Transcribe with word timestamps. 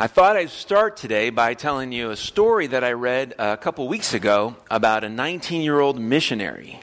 I 0.00 0.06
thought 0.06 0.36
I'd 0.36 0.50
start 0.50 0.96
today 0.96 1.30
by 1.30 1.54
telling 1.54 1.90
you 1.90 2.10
a 2.10 2.16
story 2.16 2.68
that 2.68 2.84
I 2.84 2.92
read 2.92 3.34
a 3.36 3.56
couple 3.56 3.88
weeks 3.88 4.14
ago 4.14 4.54
about 4.70 5.02
a 5.02 5.08
19 5.08 5.60
year 5.60 5.80
old 5.80 5.98
missionary. 5.98 6.78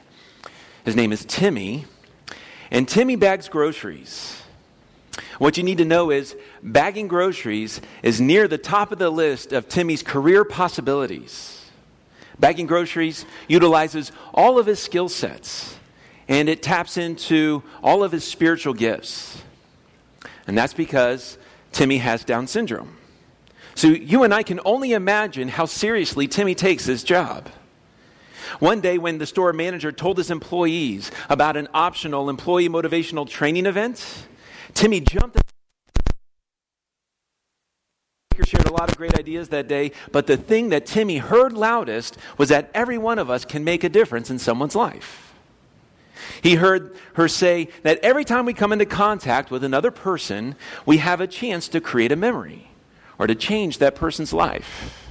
His 0.84 0.94
name 0.94 1.12
is 1.12 1.24
Timmy, 1.24 1.86
and 2.70 2.86
Timmy 2.86 3.16
bags 3.16 3.48
groceries. 3.48 4.42
What 5.38 5.56
you 5.56 5.62
need 5.62 5.78
to 5.78 5.86
know 5.86 6.10
is 6.10 6.36
bagging 6.62 7.08
groceries 7.08 7.80
is 8.02 8.20
near 8.20 8.48
the 8.48 8.58
top 8.58 8.92
of 8.92 8.98
the 8.98 9.08
list 9.08 9.50
of 9.50 9.66
Timmy's 9.66 10.02
career 10.02 10.44
possibilities. 10.44 11.64
Bagging 12.38 12.66
groceries 12.66 13.24
utilizes 13.48 14.12
all 14.34 14.58
of 14.58 14.66
his 14.66 14.78
skill 14.78 15.08
sets, 15.08 15.78
and 16.28 16.50
it 16.50 16.62
taps 16.62 16.98
into 16.98 17.62
all 17.82 18.04
of 18.04 18.12
his 18.12 18.24
spiritual 18.24 18.74
gifts. 18.74 19.42
And 20.46 20.56
that's 20.56 20.74
because 20.74 21.38
Timmy 21.72 21.96
has 21.96 22.22
Down 22.22 22.46
syndrome. 22.46 22.95
So 23.76 23.88
you 23.88 24.22
and 24.22 24.32
I 24.32 24.42
can 24.42 24.58
only 24.64 24.94
imagine 24.94 25.48
how 25.48 25.66
seriously 25.66 26.26
Timmy 26.26 26.54
takes 26.54 26.86
his 26.86 27.04
job. 27.04 27.50
One 28.58 28.80
day, 28.80 28.96
when 28.96 29.18
the 29.18 29.26
store 29.26 29.52
manager 29.52 29.92
told 29.92 30.16
his 30.16 30.30
employees 30.30 31.10
about 31.28 31.58
an 31.58 31.68
optional 31.74 32.30
employee 32.30 32.70
motivational 32.70 33.28
training 33.28 33.66
event, 33.66 34.26
Timmy 34.72 35.00
jumped. 35.00 35.42
Shared 38.44 38.66
a 38.66 38.72
lot 38.72 38.90
of 38.90 38.96
great 38.96 39.18
ideas 39.18 39.50
that 39.50 39.68
day, 39.68 39.92
but 40.10 40.26
the 40.26 40.36
thing 40.36 40.70
that 40.70 40.86
Timmy 40.86 41.18
heard 41.18 41.52
loudest 41.52 42.16
was 42.38 42.48
that 42.48 42.70
every 42.72 42.96
one 42.96 43.18
of 43.18 43.28
us 43.28 43.44
can 43.44 43.64
make 43.64 43.84
a 43.84 43.88
difference 43.88 44.30
in 44.30 44.38
someone's 44.38 44.76
life. 44.76 45.34
He 46.42 46.54
heard 46.54 46.96
her 47.14 47.28
say 47.28 47.68
that 47.82 47.98
every 48.02 48.24
time 48.24 48.46
we 48.46 48.54
come 48.54 48.72
into 48.72 48.86
contact 48.86 49.50
with 49.50 49.64
another 49.64 49.90
person, 49.90 50.54
we 50.86 50.98
have 50.98 51.20
a 51.20 51.26
chance 51.26 51.68
to 51.68 51.80
create 51.80 52.12
a 52.12 52.16
memory 52.16 52.70
or 53.18 53.26
to 53.26 53.34
change 53.34 53.78
that 53.78 53.94
person's 53.94 54.32
life. 54.32 55.06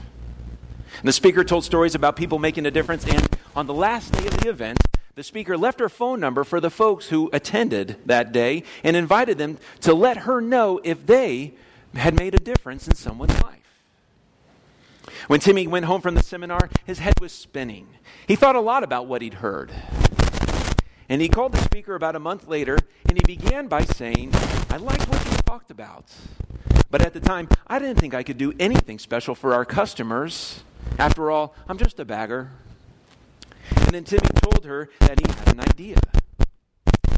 And 0.99 1.07
the 1.07 1.13
speaker 1.13 1.43
told 1.43 1.63
stories 1.63 1.95
about 1.95 2.15
people 2.15 2.39
making 2.39 2.65
a 2.65 2.71
difference, 2.71 3.05
and 3.05 3.27
on 3.55 3.67
the 3.67 3.73
last 3.73 4.11
day 4.13 4.25
of 4.25 4.37
the 4.37 4.49
event, 4.49 4.79
the 5.15 5.23
speaker 5.23 5.57
left 5.57 5.79
her 5.79 5.89
phone 5.89 6.19
number 6.19 6.43
for 6.43 6.59
the 6.59 6.69
folks 6.69 7.07
who 7.07 7.29
attended 7.31 7.97
that 8.05 8.31
day 8.31 8.63
and 8.83 8.95
invited 8.95 9.37
them 9.37 9.57
to 9.81 9.93
let 9.93 10.17
her 10.17 10.41
know 10.41 10.81
if 10.83 11.05
they 11.05 11.53
had 11.95 12.17
made 12.17 12.35
a 12.35 12.39
difference 12.39 12.87
in 12.87 12.95
someone's 12.95 13.41
life. 13.41 13.61
When 15.27 15.39
Timmy 15.39 15.67
went 15.67 15.85
home 15.85 16.01
from 16.01 16.15
the 16.15 16.23
seminar, 16.23 16.69
his 16.85 16.99
head 16.99 17.19
was 17.21 17.31
spinning. 17.31 17.87
He 18.27 18.35
thought 18.35 18.55
a 18.55 18.61
lot 18.61 18.83
about 18.83 19.07
what 19.07 19.21
he'd 19.21 19.35
heard. 19.35 19.71
And 21.07 21.21
he 21.21 21.29
called 21.29 21.53
the 21.53 21.61
speaker 21.61 21.95
about 21.95 22.15
a 22.15 22.19
month 22.19 22.47
later, 22.47 22.77
and 23.07 23.17
he 23.17 23.23
began 23.23 23.67
by 23.67 23.85
saying, 23.85 24.31
I 24.69 24.77
liked 24.77 25.07
what 25.07 25.23
you 25.25 25.37
talked 25.45 25.71
about. 25.71 26.05
But 26.89 27.01
at 27.01 27.13
the 27.13 27.19
time, 27.19 27.49
I 27.67 27.79
didn't 27.79 27.99
think 27.99 28.13
I 28.13 28.23
could 28.23 28.37
do 28.37 28.53
anything 28.59 28.99
special 28.99 29.35
for 29.35 29.53
our 29.53 29.65
customers. 29.65 30.63
After 30.97 31.31
all, 31.31 31.55
I'm 31.67 31.77
just 31.77 31.99
a 31.99 32.05
bagger. 32.05 32.51
And 33.75 33.93
then 33.93 34.03
Timmy 34.03 34.27
told 34.41 34.65
her 34.65 34.89
that 34.99 35.19
he 35.19 35.33
had 35.33 35.53
an 35.53 35.59
idea. 35.61 35.97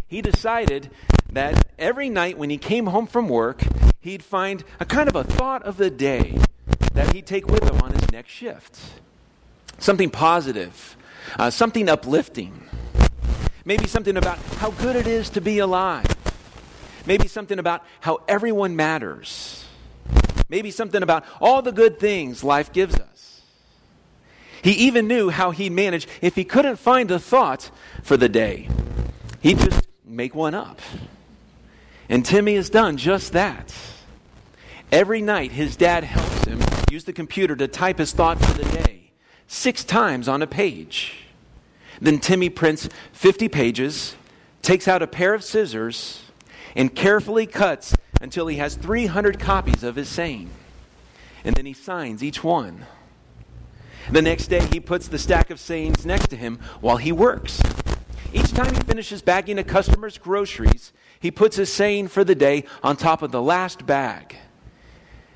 He 0.07 0.21
decided 0.21 0.89
that 1.31 1.67
every 1.77 2.09
night 2.09 2.37
when 2.37 2.49
he 2.49 2.57
came 2.57 2.87
home 2.87 3.07
from 3.07 3.27
work, 3.27 3.61
he'd 3.99 4.23
find 4.23 4.63
a 4.79 4.85
kind 4.85 5.09
of 5.09 5.15
a 5.15 5.23
thought 5.23 5.63
of 5.63 5.77
the 5.77 5.89
day 5.89 6.37
that 6.93 7.13
he'd 7.13 7.25
take 7.25 7.47
with 7.47 7.63
him 7.63 7.79
on 7.81 7.91
his 7.91 8.11
next 8.11 8.31
shift. 8.31 8.79
Something 9.77 10.09
positive, 10.09 10.95
uh, 11.37 11.49
something 11.49 11.89
uplifting. 11.89 12.63
Maybe 13.65 13.85
something 13.85 14.15
about 14.15 14.37
how 14.59 14.71
good 14.71 14.95
it 14.95 15.07
is 15.07 15.29
to 15.31 15.41
be 15.41 15.59
alive. 15.59 16.05
Maybe 17.07 17.29
something 17.29 17.57
about 17.57 17.85
how 18.01 18.21
everyone 18.27 18.75
matters. 18.75 19.65
Maybe 20.49 20.71
something 20.71 21.01
about 21.01 21.23
all 21.39 21.61
the 21.61 21.71
good 21.71 21.99
things 21.99 22.43
life 22.43 22.73
gives 22.73 22.95
us. 22.95 23.41
He 24.61 24.71
even 24.71 25.07
knew 25.07 25.29
how 25.29 25.51
he'd 25.51 25.71
manage 25.71 26.07
if 26.21 26.35
he 26.35 26.43
couldn't 26.43 26.75
find 26.75 27.09
a 27.09 27.17
thought 27.17 27.71
for 28.03 28.17
the 28.17 28.27
day. 28.27 28.67
He'd 29.39 29.59
just 29.59 29.87
make 30.03 30.35
one 30.35 30.53
up. 30.53 30.81
And 32.09 32.25
Timmy 32.25 32.55
has 32.55 32.69
done 32.69 32.97
just 32.97 33.31
that. 33.31 33.73
Every 34.91 35.21
night, 35.21 35.53
his 35.53 35.77
dad 35.77 36.03
helps 36.03 36.43
him 36.45 36.59
use 36.91 37.05
the 37.05 37.13
computer 37.13 37.55
to 37.55 37.67
type 37.67 37.99
his 37.99 38.11
thought 38.11 38.39
for 38.39 38.53
the 38.53 38.63
day, 38.63 39.11
six 39.47 39.83
times 39.83 40.27
on 40.27 40.41
a 40.41 40.47
page. 40.47 41.25
Then 42.01 42.19
Timmy 42.19 42.49
prints 42.49 42.89
50 43.13 43.47
pages, 43.47 44.15
takes 44.61 44.87
out 44.87 45.01
a 45.01 45.07
pair 45.07 45.33
of 45.33 45.43
scissors, 45.43 46.26
and 46.77 46.95
carefully 46.95 47.47
cuts 47.47 47.95
until 48.21 48.47
he 48.47 48.57
has 48.57 48.75
300 48.75 49.39
copies 49.39 49.83
of 49.83 49.95
his 49.95 50.07
saying. 50.07 50.49
And 51.43 51.55
then 51.55 51.65
he 51.65 51.73
signs 51.73 52.23
each 52.23 52.43
one. 52.43 52.85
The 54.11 54.21
next 54.21 54.47
day, 54.47 54.65
he 54.67 54.79
puts 54.79 55.09
the 55.09 55.17
stack 55.17 55.49
of 55.49 55.59
sayings 55.59 56.05
next 56.05 56.29
to 56.29 56.37
him 56.37 56.59
while 56.79 56.97
he 56.97 57.11
works. 57.11 57.61
Each 58.31 58.51
time 58.51 58.73
he 58.73 58.81
finishes 58.81 59.21
bagging 59.21 59.57
a 59.57 59.63
customer's 59.63 60.17
groceries, 60.17 60.93
he 61.19 61.31
puts 61.31 61.57
his 61.57 61.73
saying 61.73 62.09
for 62.09 62.23
the 62.23 62.35
day 62.35 62.63
on 62.83 62.95
top 62.95 63.21
of 63.21 63.31
the 63.31 63.41
last 63.41 63.85
bag. 63.85 64.35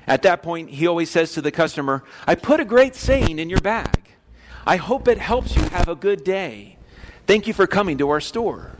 At 0.06 0.22
that 0.22 0.42
point, 0.42 0.70
he 0.70 0.86
always 0.86 1.10
says 1.10 1.32
to 1.32 1.42
the 1.42 1.50
customer, 1.50 2.04
I 2.26 2.34
put 2.34 2.60
a 2.60 2.64
great 2.64 2.94
saying 2.94 3.38
in 3.38 3.50
your 3.50 3.60
bag. 3.60 4.14
I 4.66 4.76
hope 4.76 5.08
it 5.08 5.18
helps 5.18 5.56
you 5.56 5.62
have 5.62 5.88
a 5.88 5.96
good 5.96 6.22
day. 6.22 6.76
Thank 7.26 7.46
you 7.46 7.52
for 7.52 7.66
coming 7.66 7.98
to 7.98 8.10
our 8.10 8.20
store. 8.20 8.72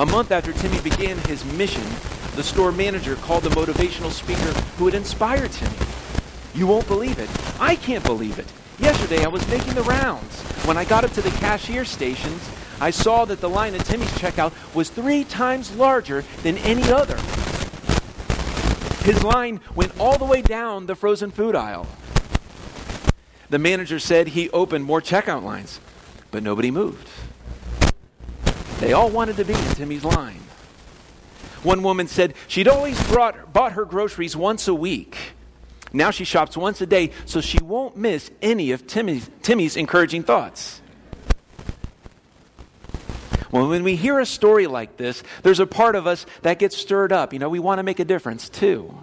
A 0.00 0.06
month 0.06 0.32
after 0.32 0.54
Timmy 0.54 0.80
began 0.80 1.18
his 1.18 1.44
mission, 1.44 1.84
the 2.34 2.42
store 2.42 2.72
manager 2.72 3.16
called 3.16 3.42
the 3.42 3.50
motivational 3.50 4.10
speaker 4.10 4.50
who 4.78 4.86
had 4.86 4.94
inspired 4.94 5.52
Timmy. 5.52 5.76
You 6.54 6.66
won't 6.66 6.88
believe 6.88 7.18
it. 7.18 7.28
I 7.60 7.76
can't 7.76 8.02
believe 8.02 8.38
it. 8.38 8.50
Yesterday 8.78 9.26
I 9.26 9.28
was 9.28 9.46
making 9.50 9.74
the 9.74 9.82
rounds. 9.82 10.40
When 10.64 10.78
I 10.78 10.86
got 10.86 11.04
up 11.04 11.12
to 11.12 11.20
the 11.20 11.28
cashier 11.32 11.84
stations, 11.84 12.48
I 12.80 12.88
saw 12.88 13.26
that 13.26 13.42
the 13.42 13.50
line 13.50 13.74
at 13.74 13.84
Timmy's 13.84 14.08
checkout 14.12 14.54
was 14.74 14.88
three 14.88 15.22
times 15.22 15.76
larger 15.76 16.24
than 16.44 16.56
any 16.56 16.90
other. 16.90 17.18
His 19.04 19.22
line 19.22 19.60
went 19.74 20.00
all 20.00 20.16
the 20.16 20.24
way 20.24 20.40
down 20.40 20.86
the 20.86 20.96
frozen 20.96 21.30
food 21.30 21.54
aisle. 21.54 21.86
The 23.50 23.58
manager 23.58 23.98
said 23.98 24.28
he 24.28 24.48
opened 24.48 24.86
more 24.86 25.02
checkout 25.02 25.42
lines, 25.42 25.78
but 26.30 26.42
nobody 26.42 26.70
moved. 26.70 27.06
They 28.80 28.94
all 28.94 29.10
wanted 29.10 29.36
to 29.36 29.44
be 29.44 29.52
in 29.52 29.74
Timmy's 29.74 30.04
line. 30.04 30.40
One 31.62 31.82
woman 31.82 32.08
said 32.08 32.32
she'd 32.48 32.66
always 32.66 33.00
brought, 33.08 33.52
bought 33.52 33.72
her 33.72 33.84
groceries 33.84 34.34
once 34.34 34.68
a 34.68 34.74
week. 34.74 35.18
Now 35.92 36.10
she 36.10 36.24
shops 36.24 36.56
once 36.56 36.80
a 36.80 36.86
day, 36.86 37.10
so 37.26 37.42
she 37.42 37.58
won't 37.58 37.96
miss 37.96 38.30
any 38.40 38.70
of 38.70 38.86
Timmy's, 38.86 39.28
Timmy's 39.42 39.76
encouraging 39.76 40.22
thoughts. 40.22 40.80
Well, 43.50 43.68
when 43.68 43.84
we 43.84 43.96
hear 43.96 44.18
a 44.18 44.24
story 44.24 44.66
like 44.66 44.96
this, 44.96 45.22
there's 45.42 45.60
a 45.60 45.66
part 45.66 45.94
of 45.94 46.06
us 46.06 46.24
that 46.40 46.58
gets 46.58 46.76
stirred 46.76 47.12
up. 47.12 47.34
You 47.34 47.38
know, 47.38 47.50
we 47.50 47.58
want 47.58 47.80
to 47.80 47.82
make 47.82 47.98
a 47.98 48.04
difference 48.04 48.48
too. 48.48 48.96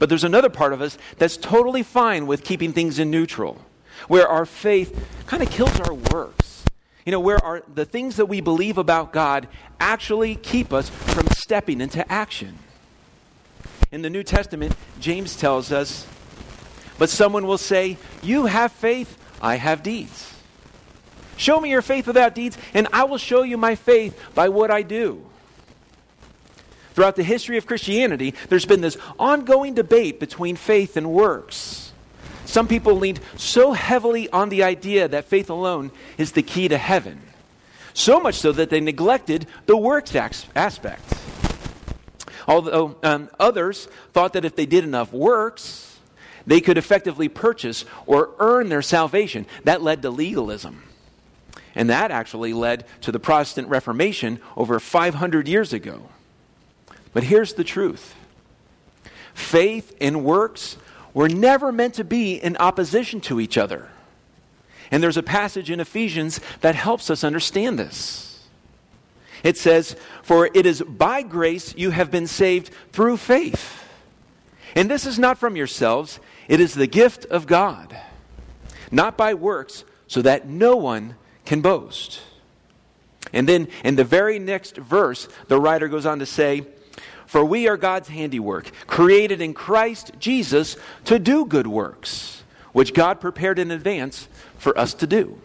But 0.00 0.08
there's 0.08 0.24
another 0.24 0.48
part 0.48 0.72
of 0.72 0.80
us 0.80 0.98
that's 1.18 1.36
totally 1.36 1.84
fine 1.84 2.26
with 2.26 2.42
keeping 2.42 2.72
things 2.72 2.98
in 2.98 3.12
neutral, 3.12 3.64
where 4.08 4.26
our 4.26 4.46
faith 4.46 5.06
kind 5.26 5.42
of 5.42 5.50
kills 5.50 5.78
our 5.80 5.94
works 5.94 6.37
you 7.08 7.12
know, 7.12 7.20
where 7.20 7.42
are 7.42 7.62
the 7.74 7.86
things 7.86 8.16
that 8.16 8.26
we 8.26 8.42
believe 8.42 8.76
about 8.76 9.14
God 9.14 9.48
actually 9.80 10.34
keep 10.34 10.74
us 10.74 10.90
from 10.90 11.26
stepping 11.28 11.80
into 11.80 12.06
action. 12.12 12.58
In 13.90 14.02
the 14.02 14.10
New 14.10 14.22
Testament, 14.22 14.76
James 15.00 15.34
tells 15.34 15.72
us, 15.72 16.06
but 16.98 17.08
someone 17.08 17.46
will 17.46 17.56
say, 17.56 17.96
You 18.22 18.44
have 18.44 18.72
faith, 18.72 19.16
I 19.40 19.54
have 19.54 19.82
deeds. 19.82 20.34
Show 21.38 21.58
me 21.58 21.70
your 21.70 21.80
faith 21.80 22.06
without 22.06 22.34
deeds, 22.34 22.58
and 22.74 22.86
I 22.92 23.04
will 23.04 23.16
show 23.16 23.42
you 23.42 23.56
my 23.56 23.74
faith 23.74 24.22
by 24.34 24.50
what 24.50 24.70
I 24.70 24.82
do. 24.82 25.24
Throughout 26.92 27.16
the 27.16 27.22
history 27.22 27.56
of 27.56 27.66
Christianity, 27.66 28.34
there's 28.50 28.66
been 28.66 28.82
this 28.82 28.98
ongoing 29.18 29.72
debate 29.72 30.20
between 30.20 30.56
faith 30.56 30.94
and 30.94 31.10
works. 31.10 31.87
Some 32.48 32.66
people 32.66 32.94
leaned 32.94 33.20
so 33.36 33.74
heavily 33.74 34.30
on 34.30 34.48
the 34.48 34.62
idea 34.62 35.06
that 35.06 35.26
faith 35.26 35.50
alone 35.50 35.90
is 36.16 36.32
the 36.32 36.42
key 36.42 36.66
to 36.68 36.78
heaven, 36.78 37.20
so 37.92 38.20
much 38.20 38.36
so 38.36 38.52
that 38.52 38.70
they 38.70 38.80
neglected 38.80 39.46
the 39.66 39.76
works 39.76 40.14
aspect. 40.16 41.02
Although 42.46 42.96
um, 43.02 43.28
others 43.38 43.86
thought 44.14 44.32
that 44.32 44.46
if 44.46 44.56
they 44.56 44.64
did 44.64 44.82
enough 44.82 45.12
works, 45.12 45.98
they 46.46 46.62
could 46.62 46.78
effectively 46.78 47.28
purchase 47.28 47.84
or 48.06 48.30
earn 48.38 48.70
their 48.70 48.80
salvation. 48.80 49.44
That 49.64 49.82
led 49.82 50.00
to 50.00 50.08
legalism. 50.08 50.84
And 51.74 51.90
that 51.90 52.10
actually 52.10 52.54
led 52.54 52.86
to 53.02 53.12
the 53.12 53.20
Protestant 53.20 53.68
Reformation 53.68 54.40
over 54.56 54.80
500 54.80 55.48
years 55.48 55.74
ago. 55.74 56.08
But 57.12 57.24
here's 57.24 57.52
the 57.52 57.64
truth 57.64 58.14
faith 59.34 59.94
and 60.00 60.24
works 60.24 60.78
were 61.18 61.28
never 61.28 61.72
meant 61.72 61.94
to 61.94 62.04
be 62.04 62.34
in 62.34 62.56
opposition 62.58 63.20
to 63.20 63.40
each 63.40 63.58
other. 63.58 63.88
And 64.92 65.02
there's 65.02 65.16
a 65.16 65.22
passage 65.22 65.68
in 65.68 65.80
Ephesians 65.80 66.38
that 66.60 66.76
helps 66.76 67.10
us 67.10 67.24
understand 67.24 67.76
this. 67.76 68.46
It 69.42 69.56
says, 69.56 69.96
For 70.22 70.48
it 70.54 70.64
is 70.64 70.80
by 70.80 71.22
grace 71.22 71.74
you 71.76 71.90
have 71.90 72.12
been 72.12 72.28
saved 72.28 72.70
through 72.92 73.16
faith. 73.16 73.82
And 74.76 74.88
this 74.88 75.06
is 75.06 75.18
not 75.18 75.38
from 75.38 75.56
yourselves, 75.56 76.20
it 76.46 76.60
is 76.60 76.74
the 76.74 76.86
gift 76.86 77.24
of 77.24 77.48
God, 77.48 77.98
not 78.92 79.16
by 79.16 79.34
works, 79.34 79.82
so 80.06 80.22
that 80.22 80.46
no 80.46 80.76
one 80.76 81.16
can 81.44 81.62
boast. 81.62 82.20
And 83.32 83.48
then 83.48 83.66
in 83.82 83.96
the 83.96 84.04
very 84.04 84.38
next 84.38 84.76
verse, 84.76 85.26
the 85.48 85.58
writer 85.58 85.88
goes 85.88 86.06
on 86.06 86.20
to 86.20 86.26
say, 86.26 86.64
For 87.28 87.44
we 87.44 87.68
are 87.68 87.76
God's 87.76 88.08
handiwork, 88.08 88.70
created 88.86 89.42
in 89.42 89.52
Christ 89.52 90.12
Jesus 90.18 90.78
to 91.04 91.18
do 91.18 91.44
good 91.44 91.66
works, 91.66 92.42
which 92.72 92.94
God 92.94 93.20
prepared 93.20 93.58
in 93.58 93.70
advance 93.70 94.28
for 94.56 94.76
us 94.78 94.94
to 94.94 95.06
do. 95.06 95.38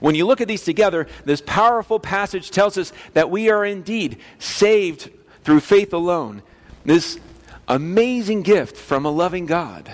When 0.00 0.14
you 0.14 0.26
look 0.26 0.42
at 0.42 0.48
these 0.48 0.64
together, 0.64 1.06
this 1.24 1.40
powerful 1.40 1.98
passage 1.98 2.50
tells 2.50 2.76
us 2.76 2.92
that 3.14 3.30
we 3.30 3.48
are 3.48 3.64
indeed 3.64 4.18
saved 4.38 5.10
through 5.44 5.60
faith 5.60 5.94
alone. 5.94 6.42
This 6.84 7.18
amazing 7.66 8.42
gift 8.42 8.76
from 8.76 9.06
a 9.06 9.10
loving 9.10 9.46
God. 9.46 9.90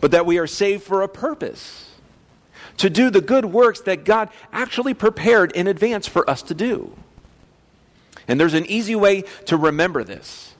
But 0.00 0.12
that 0.12 0.24
we 0.24 0.38
are 0.38 0.46
saved 0.46 0.82
for 0.82 1.02
a 1.02 1.08
purpose 1.08 1.90
to 2.78 2.88
do 2.88 3.10
the 3.10 3.20
good 3.20 3.44
works 3.44 3.82
that 3.82 4.06
God 4.06 4.30
actually 4.50 4.94
prepared 4.94 5.52
in 5.52 5.66
advance 5.66 6.06
for 6.06 6.28
us 6.28 6.40
to 6.44 6.54
do. 6.54 6.96
And 8.30 8.38
there's 8.38 8.54
an 8.54 8.66
easy 8.66 8.94
way 8.94 9.22
to 9.46 9.56
remember 9.56 10.04
this. 10.04 10.54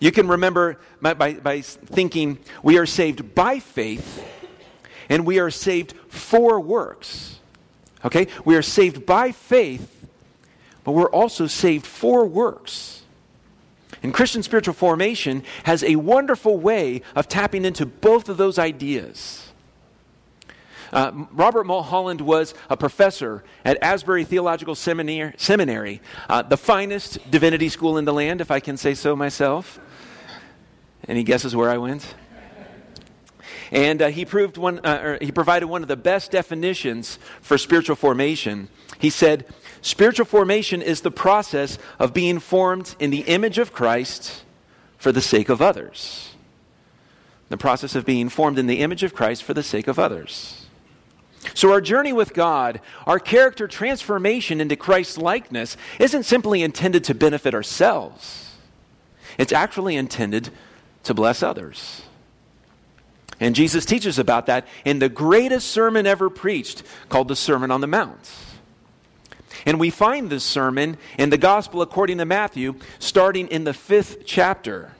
You 0.00 0.10
can 0.10 0.26
remember 0.26 0.80
by, 1.00 1.14
by, 1.14 1.34
by, 1.34 1.60
thinking 1.60 2.36
we 2.64 2.78
are 2.78 2.84
saved 2.84 3.32
by 3.32 3.60
faith 3.60 4.26
and 5.08 5.24
we 5.24 5.38
are 5.38 5.52
saved 5.52 5.92
for 6.08 6.58
works. 6.58 7.38
Okay? 8.04 8.26
We 8.44 8.56
are 8.56 8.62
saved 8.62 9.06
by 9.06 9.30
faith, 9.30 10.04
but 10.82 10.92
we're 10.92 11.08
also 11.10 11.46
saved 11.46 11.86
for 11.86 12.26
works. 12.26 13.02
And 14.02 14.12
Christian 14.12 14.42
spiritual 14.42 14.74
formation 14.74 15.44
has 15.62 15.84
a 15.84 15.94
wonderful 15.94 16.58
way 16.58 17.02
of 17.14 17.28
tapping 17.28 17.64
into 17.64 17.86
both 17.86 18.28
of 18.28 18.36
those 18.36 18.58
ideas. 18.58 19.43
Uh, 20.94 21.26
Robert 21.32 21.64
Mulholland 21.64 22.20
was 22.20 22.54
a 22.70 22.76
professor 22.76 23.42
at 23.64 23.82
Asbury 23.82 24.22
Theological 24.22 24.76
Seminary, 24.76 26.00
uh, 26.28 26.42
the 26.42 26.56
finest 26.56 27.28
divinity 27.32 27.68
school 27.68 27.98
in 27.98 28.04
the 28.04 28.12
land, 28.12 28.40
if 28.40 28.52
I 28.52 28.60
can 28.60 28.76
say 28.76 28.94
so 28.94 29.16
myself. 29.16 29.80
Any 31.08 31.24
guesses 31.24 31.56
where 31.56 31.68
I 31.68 31.78
went? 31.78 32.14
And 33.72 34.02
uh, 34.02 34.08
he, 34.10 34.24
proved 34.24 34.56
one, 34.56 34.78
uh, 34.86 35.18
he 35.20 35.32
provided 35.32 35.66
one 35.66 35.82
of 35.82 35.88
the 35.88 35.96
best 35.96 36.30
definitions 36.30 37.18
for 37.42 37.58
spiritual 37.58 37.96
formation. 37.96 38.68
He 39.00 39.10
said, 39.10 39.46
Spiritual 39.82 40.26
formation 40.26 40.80
is 40.80 41.00
the 41.00 41.10
process 41.10 41.76
of 41.98 42.14
being 42.14 42.38
formed 42.38 42.94
in 43.00 43.10
the 43.10 43.22
image 43.22 43.58
of 43.58 43.72
Christ 43.72 44.44
for 44.96 45.10
the 45.10 45.20
sake 45.20 45.48
of 45.48 45.60
others. 45.60 46.36
The 47.48 47.56
process 47.56 47.96
of 47.96 48.06
being 48.06 48.28
formed 48.28 48.60
in 48.60 48.68
the 48.68 48.78
image 48.78 49.02
of 49.02 49.12
Christ 49.12 49.42
for 49.42 49.54
the 49.54 49.62
sake 49.64 49.88
of 49.88 49.98
others. 49.98 50.63
So, 51.52 51.70
our 51.70 51.80
journey 51.80 52.12
with 52.12 52.32
God, 52.32 52.80
our 53.06 53.18
character 53.18 53.68
transformation 53.68 54.60
into 54.60 54.76
Christ's 54.76 55.18
likeness, 55.18 55.76
isn't 55.98 56.22
simply 56.22 56.62
intended 56.62 57.04
to 57.04 57.14
benefit 57.14 57.54
ourselves, 57.54 58.56
it's 59.36 59.52
actually 59.52 59.96
intended 59.96 60.50
to 61.02 61.14
bless 61.14 61.42
others. 61.42 62.02
And 63.40 63.54
Jesus 63.54 63.84
teaches 63.84 64.18
about 64.18 64.46
that 64.46 64.66
in 64.84 65.00
the 65.00 65.08
greatest 65.08 65.68
sermon 65.68 66.06
ever 66.06 66.30
preached, 66.30 66.82
called 67.08 67.28
the 67.28 67.36
Sermon 67.36 67.70
on 67.70 67.80
the 67.80 67.86
Mount. 67.86 68.32
And 69.66 69.80
we 69.80 69.90
find 69.90 70.30
this 70.30 70.44
sermon 70.44 70.98
in 71.18 71.30
the 71.30 71.38
Gospel 71.38 71.82
according 71.82 72.18
to 72.18 72.24
Matthew, 72.24 72.76
starting 72.98 73.48
in 73.48 73.64
the 73.64 73.74
fifth 73.74 74.24
chapter. 74.24 74.92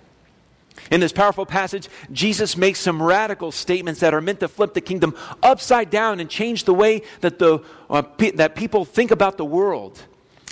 In 0.91 1.01
this 1.01 1.13
powerful 1.13 1.47
passage, 1.47 1.89
Jesus 2.13 2.57
makes 2.57 2.81
some 2.81 3.03
radical 3.03 3.53
statements 3.53 4.01
that 4.01 4.13
are 4.13 4.21
meant 4.21 4.41
to 4.41 4.49
flip 4.49 4.75
the 4.75 4.81
kingdom 4.81 5.17
upside 5.43 5.91
down 5.91 6.21
and 6.21 6.29
change 6.29 6.65
the 6.65 6.75
way 6.75 7.03
that, 7.21 7.39
the, 7.39 7.61
uh, 7.89 8.03
pe- 8.03 8.33
that 8.33 8.55
people 8.55 8.85
think 8.85 9.11
about 9.11 9.37
the 9.37 9.45
world 9.45 10.03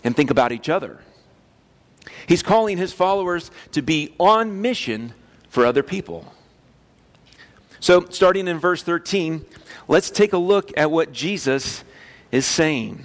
and 0.05 0.17
think 0.17 0.31
about 0.31 0.53
each 0.53 0.69
other. 0.69 1.01
He's 2.27 2.43
calling 2.43 2.79
his 2.79 2.93
followers 2.93 3.51
to 3.73 3.83
be 3.83 4.15
on 4.19 4.63
mission 4.63 5.13
for 5.49 5.67
other 5.67 5.83
people. 5.83 6.33
So, 7.81 8.07
starting 8.11 8.47
in 8.49 8.59
verse 8.59 8.83
13, 8.83 9.45
let's 9.89 10.09
take 10.09 10.33
a 10.33 10.39
look 10.39 10.73
at 10.77 10.91
what 10.91 11.13
Jesus 11.13 11.83
is 12.31 12.47
saying. 12.47 13.03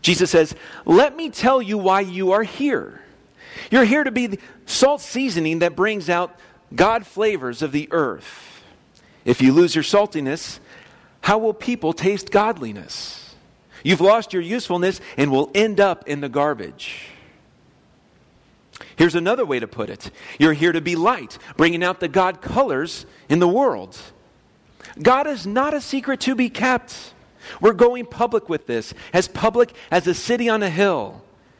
Jesus 0.00 0.30
says, 0.30 0.54
Let 0.86 1.14
me 1.14 1.28
tell 1.28 1.60
you 1.60 1.76
why 1.76 2.00
you 2.00 2.32
are 2.32 2.42
here. 2.42 3.02
You're 3.70 3.84
here 3.84 4.04
to 4.04 4.10
be 4.10 4.26
the 4.26 4.40
salt 4.66 5.00
seasoning 5.00 5.60
that 5.60 5.76
brings 5.76 6.08
out 6.08 6.38
God 6.74 7.06
flavors 7.06 7.62
of 7.62 7.72
the 7.72 7.88
earth. 7.90 8.62
If 9.24 9.42
you 9.42 9.52
lose 9.52 9.74
your 9.74 9.84
saltiness, 9.84 10.58
how 11.20 11.38
will 11.38 11.54
people 11.54 11.92
taste 11.92 12.30
godliness? 12.30 13.34
You've 13.82 14.00
lost 14.00 14.32
your 14.32 14.42
usefulness 14.42 15.00
and 15.16 15.30
will 15.30 15.50
end 15.54 15.80
up 15.80 16.08
in 16.08 16.20
the 16.20 16.28
garbage. 16.28 17.08
Here's 18.96 19.14
another 19.14 19.44
way 19.44 19.60
to 19.60 19.68
put 19.68 19.90
it 19.90 20.10
You're 20.38 20.52
here 20.52 20.72
to 20.72 20.80
be 20.80 20.96
light, 20.96 21.38
bringing 21.56 21.84
out 21.84 22.00
the 22.00 22.08
God 22.08 22.40
colors 22.40 23.06
in 23.28 23.38
the 23.38 23.48
world. 23.48 23.96
God 25.00 25.26
is 25.26 25.46
not 25.46 25.74
a 25.74 25.80
secret 25.80 26.20
to 26.20 26.34
be 26.34 26.48
kept. 26.48 27.12
We're 27.60 27.72
going 27.72 28.06
public 28.06 28.48
with 28.48 28.66
this, 28.66 28.92
as 29.12 29.28
public 29.28 29.72
as 29.90 30.06
a 30.06 30.14
city 30.14 30.48
on 30.48 30.62
a 30.62 30.70
hill. 30.70 31.22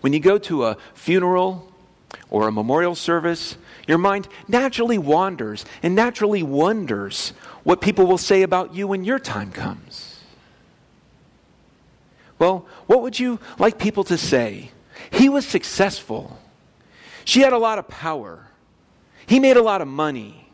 when 0.00 0.12
you 0.12 0.20
go 0.20 0.38
to 0.38 0.64
a 0.64 0.76
funeral 0.94 1.72
or 2.30 2.48
a 2.48 2.52
memorial 2.52 2.94
service, 2.94 3.56
your 3.86 3.98
mind 3.98 4.28
naturally 4.48 4.98
wanders 4.98 5.64
and 5.82 5.94
naturally 5.94 6.42
wonders 6.42 7.32
what 7.62 7.80
people 7.80 8.06
will 8.06 8.18
say 8.18 8.42
about 8.42 8.74
you 8.74 8.88
when 8.88 9.04
your 9.04 9.18
time 9.18 9.50
comes. 9.50 10.20
Well, 12.38 12.66
what 12.86 13.02
would 13.02 13.20
you 13.20 13.38
like 13.58 13.78
people 13.78 14.04
to 14.04 14.18
say? 14.18 14.72
He 15.10 15.28
was 15.28 15.46
successful. 15.46 16.38
She 17.24 17.40
had 17.40 17.52
a 17.52 17.58
lot 17.58 17.78
of 17.78 17.86
power. 17.88 18.48
He 19.26 19.38
made 19.38 19.56
a 19.56 19.62
lot 19.62 19.80
of 19.80 19.88
money. 19.88 20.48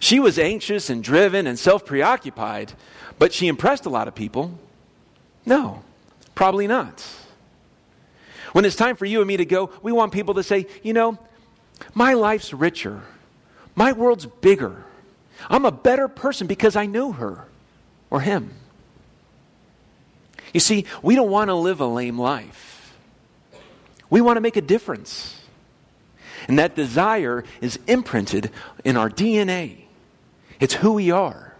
She 0.00 0.20
was 0.20 0.38
anxious 0.38 0.90
and 0.90 1.02
driven 1.02 1.46
and 1.46 1.58
self 1.58 1.86
preoccupied, 1.86 2.72
but 3.18 3.32
she 3.32 3.48
impressed 3.48 3.86
a 3.86 3.90
lot 3.90 4.08
of 4.08 4.14
people. 4.14 4.58
No, 5.46 5.82
probably 6.34 6.66
not. 6.66 7.06
When 8.56 8.64
it's 8.64 8.74
time 8.74 8.96
for 8.96 9.04
you 9.04 9.20
and 9.20 9.28
me 9.28 9.36
to 9.36 9.44
go, 9.44 9.68
we 9.82 9.92
want 9.92 10.14
people 10.14 10.32
to 10.32 10.42
say, 10.42 10.66
you 10.82 10.94
know, 10.94 11.18
my 11.92 12.14
life's 12.14 12.54
richer. 12.54 13.02
My 13.74 13.92
world's 13.92 14.24
bigger. 14.24 14.82
I'm 15.50 15.66
a 15.66 15.70
better 15.70 16.08
person 16.08 16.46
because 16.46 16.74
I 16.74 16.86
knew 16.86 17.12
her 17.12 17.48
or 18.08 18.22
him. 18.22 18.54
You 20.54 20.60
see, 20.60 20.86
we 21.02 21.14
don't 21.16 21.28
want 21.28 21.48
to 21.48 21.54
live 21.54 21.82
a 21.82 21.86
lame 21.86 22.18
life. 22.18 22.96
We 24.08 24.22
want 24.22 24.38
to 24.38 24.40
make 24.40 24.56
a 24.56 24.62
difference. 24.62 25.38
And 26.48 26.58
that 26.58 26.74
desire 26.74 27.44
is 27.60 27.78
imprinted 27.86 28.50
in 28.86 28.96
our 28.96 29.10
DNA. 29.10 29.80
It's 30.60 30.72
who 30.72 30.94
we 30.94 31.10
are, 31.10 31.54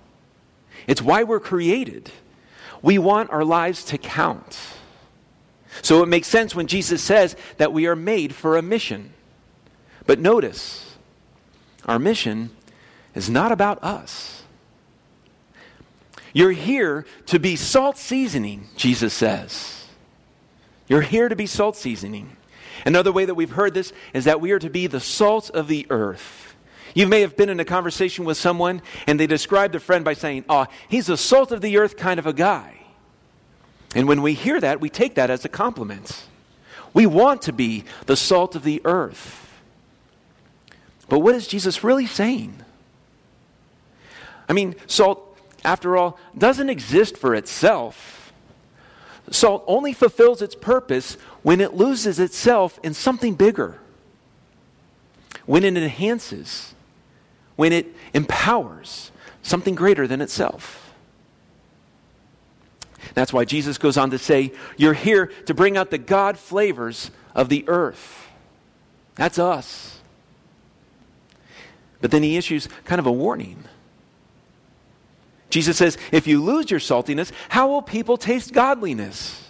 it's 0.87 1.03
why 1.03 1.25
we're 1.25 1.41
created. 1.41 2.11
We 2.81 2.97
want 2.97 3.29
our 3.29 3.45
lives 3.45 3.85
to 3.85 3.99
count. 3.99 4.59
So 5.83 6.03
it 6.03 6.07
makes 6.07 6.29
sense 6.29 6.55
when 6.55 6.67
Jesus 6.67 7.03
says 7.03 7.37
that 7.59 7.73
we 7.73 7.87
are 7.87 7.97
made 7.97 8.35
for 8.35 8.57
a 8.57 8.63
mission. 8.63 9.13
But 10.07 10.19
notice, 10.19 10.97
our 11.85 11.99
mission 11.99 12.51
is 13.15 13.29
not 13.31 13.53
about 13.53 13.83
us. 13.83 14.43
You're 16.33 16.53
here 16.53 17.07
to 17.27 17.39
be 17.39 17.57
salt 17.57 17.97
seasoning, 17.97 18.69
Jesus 18.77 19.15
says. 19.15 19.87
You're 20.87 21.01
here 21.01 21.29
to 21.29 21.37
be 21.37 21.47
salt 21.47 21.77
seasoning. 21.77 22.37
Another 22.85 23.11
way 23.11 23.25
that 23.25 23.35
we've 23.35 23.51
heard 23.51 23.75
this 23.75 23.93
is 24.13 24.25
that 24.25 24.41
we 24.41 24.53
are 24.53 24.59
to 24.59 24.71
be 24.71 24.87
the 24.87 25.01
salt 25.01 25.51
of 25.51 25.67
the 25.67 25.87
earth. 25.91 26.55
You 26.95 27.07
may 27.07 27.23
have 27.23 27.37
been 27.37 27.49
in 27.49 27.61
a 27.61 27.65
conversation 27.65 28.25
with 28.25 28.37
someone 28.37 28.83
and 29.07 29.19
they 29.19 29.27
described 29.27 29.75
a 29.75 29.81
friend 29.81 30.05
by 30.05 30.15
saying, 30.15 30.45
Oh, 30.49 30.67
he's 30.89 31.09
a 31.09 31.17
salt 31.17 31.53
of 31.53 31.61
the 31.61 31.79
earth 31.79 31.97
kind 31.97 32.19
of 32.19 32.27
a 32.27 32.33
guy. 32.33 32.86
And 33.95 34.09
when 34.09 34.23
we 34.23 34.35
hear 34.35 34.61
that, 34.61 34.81
we 34.81 34.91
take 34.91 35.15
that 35.15 35.31
as 35.31 35.45
a 35.45 35.49
compliment. 35.49 36.25
We 36.93 37.07
want 37.07 37.43
to 37.43 37.53
be 37.53 37.85
the 38.07 38.17
salt 38.17 38.57
of 38.57 38.63
the 38.63 38.81
earth. 38.85 39.43
But 41.09 41.21
what 41.21 41.35
is 41.35 41.47
Jesus 41.47 41.85
really 41.85 42.07
saying? 42.07 42.57
I 44.49 44.53
mean, 44.53 44.75
salt, 44.87 45.39
after 45.65 45.97
all, 45.97 46.19
doesn't 46.37 46.69
exist 46.69 47.17
for 47.17 47.35
itself. 47.35 48.33
Salt 49.31 49.65
only 49.67 49.93
fulfills 49.93 50.41
its 50.41 50.55
purpose 50.55 51.15
when 51.43 51.61
it 51.61 51.75
loses 51.75 52.19
itself 52.19 52.79
in 52.83 52.95
something 52.95 53.35
bigger, 53.35 53.79
when 55.47 55.65
it 55.65 55.77
enhances, 55.77 56.75
when 57.57 57.73
it 57.73 57.87
empowers 58.15 59.11
something 59.43 59.75
greater 59.75 60.07
than 60.07 60.21
itself. 60.21 60.86
That's 63.15 63.33
why 63.33 63.45
Jesus 63.45 63.79
goes 63.79 63.97
on 63.97 64.11
to 64.11 64.19
say, 64.19 64.53
You're 64.77 64.95
here 64.95 65.27
to 65.47 65.55
bring 65.55 65.77
out 65.77 65.91
the 65.91 65.99
God 65.99 66.39
flavors 66.39 67.11
of 67.35 67.49
the 67.49 67.65
earth. 67.69 68.29
That's 69.15 69.39
us. 69.39 69.99
But 72.01 72.11
then 72.11 72.23
he 72.23 72.37
issues 72.37 72.69
kind 72.85 72.99
of 72.99 73.07
a 73.07 73.13
warning. 73.13 73.65
Jesus 75.51 75.77
says, 75.77 75.97
If 76.13 76.27
you 76.27 76.43
lose 76.43 76.71
your 76.71 76.81
saltiness, 76.81 77.33
how 77.49 77.69
will 77.69 77.83
people 77.83 78.17
taste 78.17 78.53
godliness? 78.53 79.43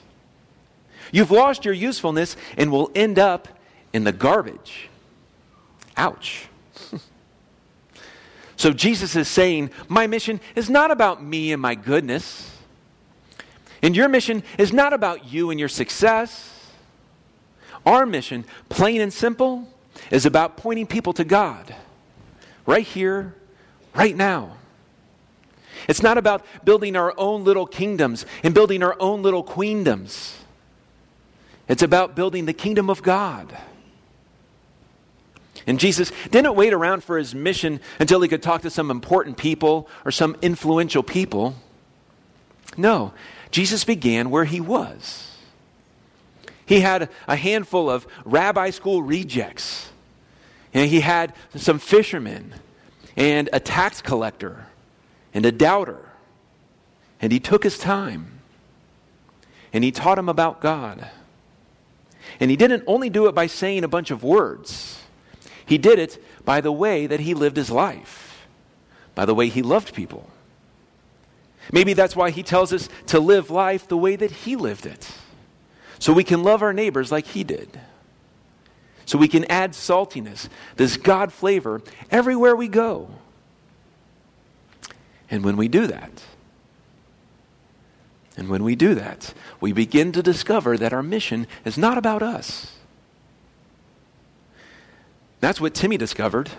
You've 1.12 1.30
lost 1.30 1.64
your 1.64 1.74
usefulness 1.74 2.36
and 2.56 2.70
will 2.70 2.90
end 2.94 3.18
up 3.18 3.48
in 3.92 4.04
the 4.04 4.12
garbage. 4.12 4.88
Ouch. 5.96 6.46
so 8.56 8.72
Jesus 8.72 9.16
is 9.16 9.28
saying, 9.28 9.70
My 9.88 10.06
mission 10.06 10.40
is 10.54 10.68
not 10.68 10.90
about 10.90 11.22
me 11.22 11.52
and 11.52 11.62
my 11.62 11.74
goodness. 11.74 12.55
And 13.82 13.96
your 13.96 14.08
mission 14.08 14.42
is 14.58 14.72
not 14.72 14.92
about 14.92 15.32
you 15.32 15.50
and 15.50 15.60
your 15.60 15.68
success. 15.68 16.52
Our 17.84 18.06
mission, 18.06 18.44
plain 18.68 19.00
and 19.00 19.12
simple, 19.12 19.68
is 20.10 20.26
about 20.26 20.56
pointing 20.56 20.86
people 20.86 21.12
to 21.14 21.24
God. 21.24 21.74
Right 22.64 22.86
here, 22.86 23.34
right 23.94 24.16
now. 24.16 24.56
It's 25.88 26.02
not 26.02 26.18
about 26.18 26.44
building 26.64 26.96
our 26.96 27.14
own 27.16 27.44
little 27.44 27.66
kingdoms 27.66 28.26
and 28.42 28.54
building 28.54 28.82
our 28.82 28.96
own 28.98 29.22
little 29.22 29.44
queendoms. 29.44 30.34
It's 31.68 31.82
about 31.82 32.16
building 32.16 32.46
the 32.46 32.52
kingdom 32.52 32.90
of 32.90 33.02
God. 33.02 33.56
And 35.66 35.80
Jesus 35.80 36.12
didn't 36.30 36.54
wait 36.54 36.72
around 36.72 37.02
for 37.02 37.18
his 37.18 37.34
mission 37.34 37.80
until 37.98 38.20
he 38.20 38.28
could 38.28 38.42
talk 38.42 38.62
to 38.62 38.70
some 38.70 38.90
important 38.90 39.36
people 39.36 39.88
or 40.04 40.10
some 40.10 40.36
influential 40.40 41.02
people. 41.02 41.56
No, 42.76 43.12
Jesus 43.50 43.84
began 43.84 44.30
where 44.30 44.44
he 44.44 44.60
was. 44.60 45.30
He 46.66 46.80
had 46.80 47.08
a 47.28 47.36
handful 47.36 47.88
of 47.88 48.06
rabbi 48.24 48.70
school 48.70 49.02
rejects, 49.02 49.90
and 50.74 50.90
he 50.90 51.00
had 51.00 51.32
some 51.54 51.78
fishermen, 51.78 52.54
and 53.16 53.48
a 53.52 53.60
tax 53.60 54.02
collector, 54.02 54.66
and 55.32 55.46
a 55.46 55.52
doubter. 55.52 56.00
And 57.20 57.32
he 57.32 57.40
took 57.40 57.62
his 57.62 57.78
time, 57.78 58.40
and 59.72 59.84
he 59.84 59.92
taught 59.92 60.18
him 60.18 60.28
about 60.28 60.60
God. 60.60 61.08
And 62.40 62.50
he 62.50 62.56
didn't 62.56 62.82
only 62.86 63.08
do 63.08 63.26
it 63.26 63.34
by 63.34 63.46
saying 63.46 63.84
a 63.84 63.88
bunch 63.88 64.10
of 64.10 64.22
words, 64.22 65.02
he 65.64 65.78
did 65.78 65.98
it 65.98 66.22
by 66.44 66.60
the 66.60 66.72
way 66.72 67.06
that 67.06 67.20
he 67.20 67.34
lived 67.34 67.56
his 67.56 67.70
life, 67.70 68.46
by 69.14 69.24
the 69.24 69.34
way 69.34 69.48
he 69.48 69.62
loved 69.62 69.94
people. 69.94 70.28
Maybe 71.72 71.92
that's 71.92 72.16
why 72.16 72.30
he 72.30 72.42
tells 72.42 72.72
us 72.72 72.88
to 73.06 73.18
live 73.18 73.50
life 73.50 73.88
the 73.88 73.96
way 73.96 74.16
that 74.16 74.30
he 74.30 74.56
lived 74.56 74.86
it, 74.86 75.10
so 75.98 76.12
we 76.12 76.24
can 76.24 76.42
love 76.42 76.62
our 76.62 76.72
neighbors 76.72 77.10
like 77.10 77.26
he 77.26 77.44
did. 77.44 77.80
So 79.04 79.18
we 79.18 79.28
can 79.28 79.44
add 79.44 79.72
saltiness, 79.72 80.48
this 80.76 80.96
God 80.96 81.32
flavor, 81.32 81.80
everywhere 82.10 82.56
we 82.56 82.68
go. 82.68 83.08
And 85.30 85.44
when 85.44 85.56
we 85.56 85.68
do 85.68 85.86
that, 85.86 86.22
and 88.36 88.48
when 88.48 88.62
we 88.64 88.76
do 88.76 88.94
that, 88.94 89.32
we 89.60 89.72
begin 89.72 90.12
to 90.12 90.22
discover 90.22 90.76
that 90.76 90.92
our 90.92 91.02
mission 91.02 91.46
is 91.64 91.78
not 91.78 91.96
about 91.96 92.22
us. 92.22 92.76
That's 95.40 95.60
what 95.60 95.74
Timmy 95.74 95.96
discovered. 95.96 96.50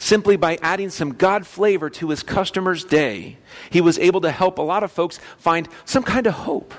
Simply 0.00 0.36
by 0.36 0.58
adding 0.62 0.88
some 0.88 1.12
God 1.12 1.46
flavor 1.46 1.90
to 1.90 2.08
his 2.08 2.22
customer's 2.22 2.84
day, 2.84 3.36
he 3.68 3.82
was 3.82 3.98
able 3.98 4.22
to 4.22 4.30
help 4.30 4.56
a 4.56 4.62
lot 4.62 4.82
of 4.82 4.90
folks 4.90 5.20
find 5.36 5.68
some 5.84 6.02
kind 6.02 6.26
of 6.26 6.32
hope. 6.32 6.72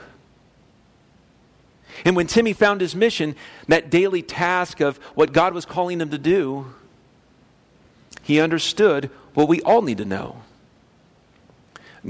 And 2.04 2.16
when 2.16 2.25
Timmy 2.25 2.51
found 2.51 2.82
his 2.82 2.96
mission, 2.96 3.36
that 3.68 3.92
daily 3.92 4.24
task 4.24 4.80
of 4.80 4.98
what 5.13 5.34
God 5.34 5.54
was 5.54 5.66
calling 5.66 6.01
him 6.01 6.10
to 6.10 6.18
do, 6.18 6.74
he 8.24 8.42
understood 8.42 9.12
what 9.36 9.48
we 9.48 9.62
all 9.62 9.84
need 9.84 10.00
to 10.00 10.06
know. 10.06 10.42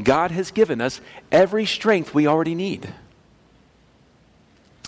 God 0.02 0.32
has 0.32 0.50
given 0.50 0.80
us 0.80 1.02
every 1.30 1.66
strength 1.66 2.14
we 2.14 2.26
already 2.26 2.56
need. 2.56 2.94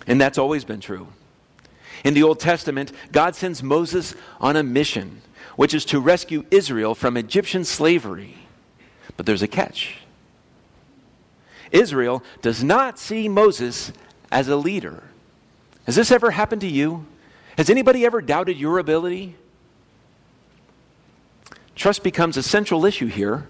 And 0.08 0.22
that's 0.22 0.38
always 0.38 0.64
been 0.64 0.80
true. 0.80 1.10
In 2.06 2.14
the 2.14 2.24
Old 2.24 2.40
Testament, 2.40 2.94
God 3.12 3.36
sends 3.36 3.62
Moses 3.62 4.16
on 4.40 4.56
a 4.56 4.64
mission, 4.64 5.22
which 5.56 5.74
is 5.74 5.86
to 5.86 6.00
rescue 6.00 6.46
Israel 6.52 6.96
from 6.96 7.18
Egyptian 7.18 7.64
slavery. 7.64 8.36
But 9.18 9.26
there's 9.26 9.44
a 9.44 9.48
catch 9.48 9.98
Israel 11.72 12.24
does 12.42 12.64
not 12.64 13.00
see 13.00 13.28
Moses 13.28 13.92
as 14.32 14.48
a 14.48 14.56
leader. 14.56 15.04
Has 15.86 15.96
this 15.96 16.12
ever 16.12 16.32
happened 16.32 16.62
to 16.62 16.68
you? 16.68 17.06
Has 17.58 17.70
anybody 17.70 18.06
ever 18.06 18.22
doubted 18.22 18.58
your 18.58 18.80
ability? 18.80 19.36
Trust 21.76 22.04
becomes 22.04 22.38
a 22.38 22.44
central 22.44 22.86
issue 22.86 23.08
here. 23.08 23.48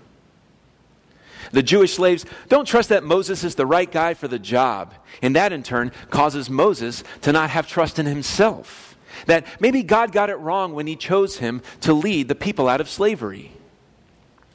The 1.51 1.62
Jewish 1.62 1.93
slaves 1.93 2.25
don't 2.48 2.65
trust 2.65 2.89
that 2.89 3.03
Moses 3.03 3.43
is 3.43 3.55
the 3.55 3.65
right 3.65 3.91
guy 3.91 4.13
for 4.13 4.27
the 4.27 4.39
job. 4.39 4.93
And 5.22 5.36
that, 5.36 5.53
in 5.53 5.62
turn, 5.62 5.91
causes 6.10 6.50
Moses 6.50 7.03
to 7.22 7.31
not 7.31 7.51
have 7.51 7.67
trust 7.67 8.00
in 8.00 8.05
himself. 8.05 8.92
That 9.25 9.46
maybe 9.60 9.84
God 9.84 10.12
got 10.12 10.29
it 10.29 10.36
wrong 10.36 10.74
when 10.74 10.88
he 10.88 10.96
chose 10.96 11.38
him 11.38 11.62
to 11.82 11.93
lead 11.93 12.27
the 12.27 12.36
people 12.36 12.67
out 12.67 12.82
of 12.82 12.89
slavery. 12.89 13.51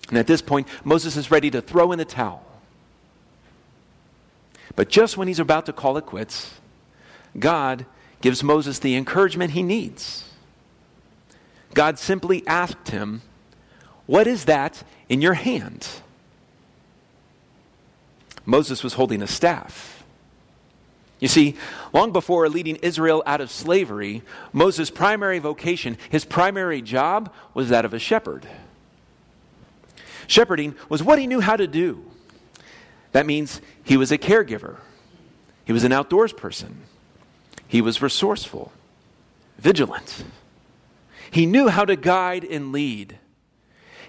And 0.09 0.19
at 0.19 0.27
this 0.27 0.43
point, 0.43 0.69
Moses 0.85 1.17
is 1.17 1.31
ready 1.31 1.51
to 1.51 1.61
throw 1.61 1.93
in 1.93 1.99
the 1.99 2.05
towel. 2.05 2.45
But 4.75 4.89
just 4.89 5.17
when 5.17 5.29
he's 5.29 5.41
about 5.41 5.67
to 5.67 5.73
call 5.73 5.97
it 5.97 6.07
quits, 6.07 6.55
God 7.39 7.85
gives 8.21 8.43
Moses 8.43 8.79
the 8.79 8.97
encouragement 8.97 9.53
he 9.53 9.63
needs. 9.63 10.25
God 11.75 11.99
simply 11.99 12.47
asked 12.47 12.89
him, 12.89 13.23
What 14.07 14.27
is 14.27 14.47
that 14.47 14.83
in 15.09 15.21
your 15.21 15.35
hand? 15.35 15.87
Moses 18.47 18.83
was 18.83 18.95
holding 18.95 19.21
a 19.21 19.27
staff. 19.27 19.98
You 21.21 21.29
see, 21.29 21.57
long 21.93 22.13
before 22.13 22.49
leading 22.49 22.77
Israel 22.77 23.23
out 23.27 23.41
of 23.41 23.51
slavery, 23.51 24.23
Moses' 24.53 24.91
primary 24.91 25.41
vocation, 25.41 25.99
his 26.11 26.25
primary 26.25 26.81
job, 26.81 27.33
was 27.55 27.71
that 27.71 27.85
of 27.85 27.93
a 27.93 27.99
shepherd. 27.99 28.47
Shepherding 30.29 30.77
was 30.89 31.03
what 31.03 31.19
he 31.19 31.27
knew 31.27 31.41
how 31.41 31.57
to 31.57 31.67
do. 31.67 32.05
That 33.13 33.27
means 33.27 33.61
he 33.83 33.97
was 33.97 34.13
a 34.13 34.19
caregiver, 34.19 34.77
he 35.65 35.73
was 35.73 35.85
an 35.85 35.93
outdoors 35.93 36.33
person, 36.33 36.83
he 37.67 37.81
was 37.81 38.01
resourceful, 38.01 38.73
vigilant. 39.59 40.25
He 41.31 41.45
knew 41.45 41.69
how 41.69 41.85
to 41.85 41.97
guide 41.97 42.45
and 42.45 42.73
lead, 42.73 43.19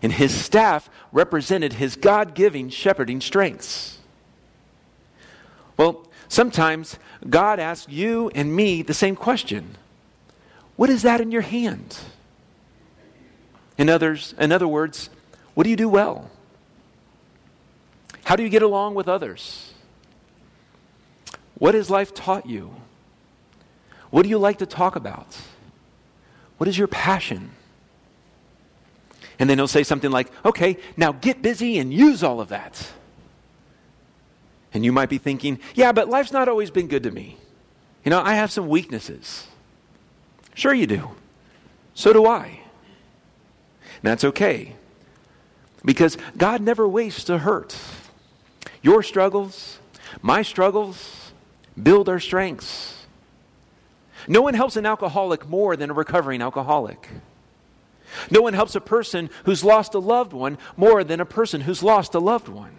and 0.01 0.13
his 0.13 0.33
staff 0.33 0.89
represented 1.11 1.73
his 1.73 1.95
God 1.95 2.33
giving 2.35 2.69
shepherding 2.69 3.19
strengths. 3.19 3.97
Well, 5.75 6.08
sometimes 6.29 6.97
God 7.29 7.59
asks 7.59 7.91
you 7.91 8.31
and 8.33 8.55
me 8.55 8.81
the 8.81 8.93
same 8.93 9.17
question 9.17 9.75
What 10.77 10.89
is 10.89 11.01
that 11.01 11.19
in 11.19 11.31
your 11.31 11.41
hand? 11.41 11.97
In, 13.77 13.89
others, 13.89 14.33
in 14.37 14.51
other 14.51 14.67
words, 14.67 15.09
what 15.53 15.63
do 15.63 15.69
you 15.69 15.75
do 15.75 15.89
well? 15.89 16.29
How 18.23 18.35
do 18.35 18.43
you 18.43 18.49
get 18.49 18.61
along 18.61 18.95
with 18.95 19.07
others? 19.07 19.73
What 21.55 21.75
has 21.75 21.89
life 21.89 22.13
taught 22.13 22.45
you? 22.45 22.75
What 24.09 24.23
do 24.23 24.29
you 24.29 24.37
like 24.37 24.59
to 24.59 24.65
talk 24.65 24.95
about? 24.95 25.37
What 26.57 26.67
is 26.67 26.77
your 26.77 26.87
passion? 26.87 27.51
And 29.39 29.49
then 29.49 29.57
he'll 29.57 29.67
say 29.67 29.83
something 29.83 30.11
like, 30.11 30.29
okay, 30.43 30.77
now 30.97 31.13
get 31.13 31.41
busy 31.41 31.77
and 31.77 31.93
use 31.93 32.23
all 32.23 32.41
of 32.41 32.49
that. 32.49 32.91
And 34.73 34.85
you 34.85 34.91
might 34.91 35.09
be 35.09 35.17
thinking, 35.17 35.59
yeah, 35.73 35.91
but 35.91 36.09
life's 36.09 36.31
not 36.31 36.47
always 36.47 36.69
been 36.71 36.87
good 36.87 37.03
to 37.03 37.11
me. 37.11 37.37
You 38.03 38.11
know, 38.11 38.21
I 38.21 38.35
have 38.35 38.51
some 38.51 38.67
weaknesses. 38.67 39.47
Sure, 40.53 40.73
you 40.73 40.87
do. 40.87 41.09
So 41.93 42.13
do 42.13 42.25
I. 42.25 42.45
And 42.45 44.03
that's 44.03 44.23
okay. 44.23 44.75
Because 45.83 46.17
God 46.37 46.61
never 46.61 46.87
wastes 46.87 47.29
a 47.29 47.39
hurt. 47.39 47.75
Your 48.81 49.03
struggles, 49.03 49.79
my 50.21 50.41
struggles, 50.41 51.31
build 51.81 52.07
our 52.09 52.19
strengths. 52.19 53.05
No 54.27 54.41
one 54.41 54.53
helps 54.53 54.75
an 54.75 54.85
alcoholic 54.85 55.47
more 55.47 55.75
than 55.75 55.89
a 55.89 55.93
recovering 55.93 56.41
alcoholic. 56.41 57.09
No 58.29 58.41
one 58.41 58.53
helps 58.53 58.75
a 58.75 58.81
person 58.81 59.29
who's 59.45 59.63
lost 59.63 59.93
a 59.93 59.99
loved 59.99 60.33
one 60.33 60.57
more 60.75 61.03
than 61.03 61.19
a 61.19 61.25
person 61.25 61.61
who's 61.61 61.83
lost 61.83 62.15
a 62.15 62.19
loved 62.19 62.47
one. 62.47 62.75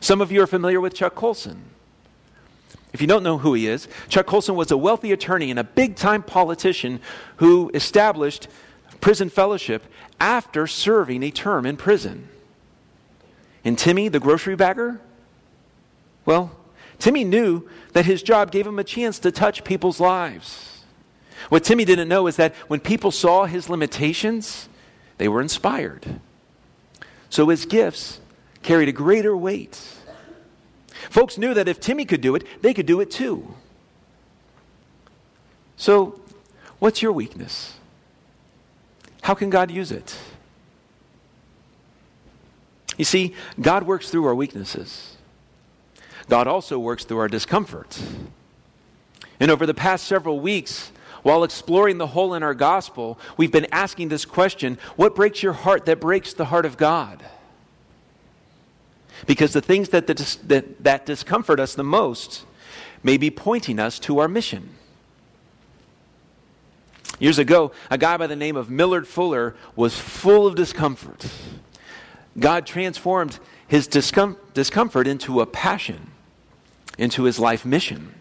Some 0.00 0.20
of 0.20 0.30
you 0.30 0.42
are 0.42 0.46
familiar 0.46 0.80
with 0.80 0.94
Chuck 0.94 1.14
Colson. 1.14 1.64
If 2.92 3.00
you 3.00 3.06
don't 3.06 3.22
know 3.22 3.38
who 3.38 3.54
he 3.54 3.66
is, 3.66 3.88
Chuck 4.08 4.26
Colson 4.26 4.54
was 4.54 4.70
a 4.70 4.76
wealthy 4.76 5.12
attorney 5.12 5.50
and 5.50 5.58
a 5.58 5.64
big 5.64 5.96
time 5.96 6.22
politician 6.22 7.00
who 7.36 7.70
established 7.74 8.48
prison 9.00 9.28
fellowship 9.28 9.84
after 10.18 10.66
serving 10.66 11.22
a 11.22 11.30
term 11.30 11.66
in 11.66 11.76
prison. 11.76 12.28
And 13.64 13.78
Timmy, 13.78 14.08
the 14.08 14.20
grocery 14.20 14.56
bagger? 14.56 15.00
Well, 16.24 16.56
Timmy 16.98 17.24
knew 17.24 17.68
that 17.92 18.06
his 18.06 18.22
job 18.22 18.50
gave 18.50 18.66
him 18.66 18.78
a 18.78 18.84
chance 18.84 19.18
to 19.20 19.30
touch 19.30 19.64
people's 19.64 20.00
lives. 20.00 20.82
What 21.48 21.64
Timmy 21.64 21.84
didn't 21.84 22.08
know 22.08 22.26
is 22.26 22.36
that 22.36 22.54
when 22.68 22.80
people 22.80 23.10
saw 23.10 23.46
his 23.46 23.68
limitations, 23.68 24.68
they 25.18 25.28
were 25.28 25.40
inspired. 25.40 26.20
So 27.30 27.48
his 27.48 27.64
gifts 27.66 28.20
carried 28.62 28.88
a 28.88 28.92
greater 28.92 29.36
weight. 29.36 29.80
Folks 31.10 31.38
knew 31.38 31.54
that 31.54 31.68
if 31.68 31.80
Timmy 31.80 32.04
could 32.04 32.20
do 32.20 32.34
it, 32.34 32.44
they 32.62 32.74
could 32.74 32.86
do 32.86 33.00
it 33.00 33.10
too. 33.10 33.54
So, 35.76 36.20
what's 36.78 37.02
your 37.02 37.12
weakness? 37.12 37.74
How 39.22 39.34
can 39.34 39.48
God 39.50 39.70
use 39.70 39.92
it? 39.92 40.16
You 42.96 43.04
see, 43.04 43.34
God 43.60 43.84
works 43.84 44.10
through 44.10 44.26
our 44.26 44.34
weaknesses. 44.34 45.16
God 46.28 46.46
also 46.46 46.78
works 46.78 47.04
through 47.04 47.18
our 47.18 47.28
discomfort. 47.28 48.00
And 49.40 49.50
over 49.50 49.66
the 49.66 49.74
past 49.74 50.06
several 50.06 50.40
weeks, 50.40 50.90
while 51.22 51.44
exploring 51.44 51.98
the 51.98 52.08
hole 52.08 52.34
in 52.34 52.42
our 52.42 52.54
gospel, 52.54 53.18
we've 53.36 53.52
been 53.52 53.68
asking 53.72 54.08
this 54.08 54.24
question 54.24 54.78
what 54.96 55.14
breaks 55.14 55.42
your 55.42 55.52
heart 55.52 55.86
that 55.86 56.00
breaks 56.00 56.32
the 56.32 56.46
heart 56.46 56.66
of 56.66 56.76
God? 56.76 57.24
Because 59.26 59.52
the 59.52 59.60
things 59.60 59.90
that, 59.90 60.06
that, 60.06 60.84
that 60.84 61.06
discomfort 61.06 61.60
us 61.60 61.74
the 61.74 61.84
most 61.84 62.44
may 63.02 63.16
be 63.16 63.30
pointing 63.30 63.78
us 63.78 63.98
to 64.00 64.18
our 64.18 64.28
mission. 64.28 64.70
Years 67.18 67.38
ago, 67.38 67.72
a 67.90 67.98
guy 67.98 68.16
by 68.16 68.26
the 68.26 68.36
name 68.36 68.56
of 68.56 68.70
Millard 68.70 69.08
Fuller 69.08 69.56
was 69.74 69.98
full 69.98 70.46
of 70.46 70.54
discomfort. 70.54 71.26
God 72.38 72.64
transformed 72.64 73.40
his 73.66 73.88
discom- 73.88 74.36
discomfort 74.54 75.08
into 75.08 75.40
a 75.40 75.46
passion, 75.46 76.12
into 76.96 77.24
his 77.24 77.38
life 77.38 77.64
mission. 77.64 78.14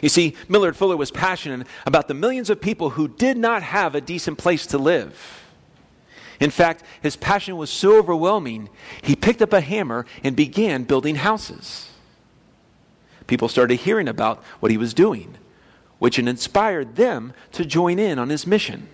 You 0.00 0.08
see, 0.08 0.34
Millard 0.48 0.76
Fuller 0.76 0.96
was 0.96 1.10
passionate 1.10 1.66
about 1.84 2.08
the 2.08 2.14
millions 2.14 2.48
of 2.48 2.60
people 2.60 2.90
who 2.90 3.08
did 3.08 3.36
not 3.36 3.62
have 3.62 3.94
a 3.94 4.00
decent 4.00 4.38
place 4.38 4.66
to 4.68 4.78
live. 4.78 5.41
In 6.40 6.50
fact, 6.50 6.82
his 7.02 7.16
passion 7.16 7.56
was 7.56 7.70
so 7.70 7.98
overwhelming, 7.98 8.68
he 9.02 9.14
picked 9.16 9.42
up 9.42 9.52
a 9.52 9.60
hammer 9.60 10.06
and 10.24 10.34
began 10.34 10.84
building 10.84 11.16
houses. 11.16 11.88
People 13.26 13.48
started 13.48 13.76
hearing 13.76 14.08
about 14.08 14.42
what 14.60 14.70
he 14.70 14.76
was 14.76 14.94
doing 14.94 15.36
which 16.02 16.18
inspired 16.18 16.96
them 16.96 17.32
to 17.52 17.64
join 17.64 17.96
in 17.96 18.18
on 18.18 18.28
his 18.28 18.44
mission. 18.44 18.88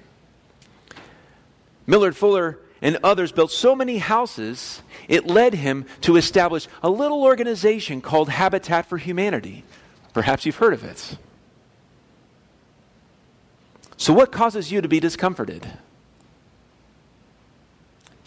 Millard 1.86 2.14
Fuller 2.14 2.58
and 2.82 2.98
others 3.02 3.32
built 3.32 3.50
so 3.50 3.74
many 3.74 3.96
houses, 3.96 4.82
it 5.08 5.26
led 5.26 5.54
him 5.54 5.86
to 6.02 6.16
establish 6.16 6.68
a 6.82 6.90
little 6.90 7.24
organization 7.24 8.02
called 8.02 8.28
Habitat 8.28 8.84
for 8.84 8.98
Humanity. 8.98 9.64
Perhaps 10.12 10.44
you've 10.44 10.56
heard 10.56 10.74
of 10.74 10.84
it. 10.84 11.16
So, 13.96 14.12
what 14.12 14.30
causes 14.30 14.70
you 14.70 14.82
to 14.82 14.88
be 14.88 15.00
discomforted? 15.00 15.66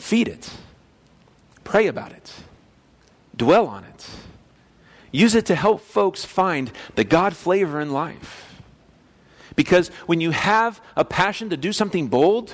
Feed 0.01 0.27
it, 0.27 0.49
pray 1.63 1.85
about 1.85 2.11
it, 2.11 2.33
dwell 3.37 3.67
on 3.67 3.83
it, 3.83 4.09
use 5.11 5.35
it 5.35 5.45
to 5.45 5.55
help 5.55 5.79
folks 5.79 6.25
find 6.25 6.71
the 6.95 7.03
God 7.03 7.35
flavor 7.35 7.79
in 7.79 7.91
life. 7.91 8.59
Because 9.55 9.89
when 10.07 10.19
you 10.19 10.31
have 10.31 10.81
a 10.97 11.05
passion 11.05 11.51
to 11.51 11.55
do 11.55 11.71
something 11.71 12.07
bold, 12.07 12.51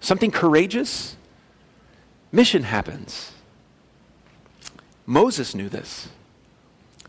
something 0.00 0.32
courageous, 0.32 1.16
mission 2.32 2.64
happens. 2.64 3.30
Moses 5.06 5.54
knew 5.54 5.68
this. 5.68 6.08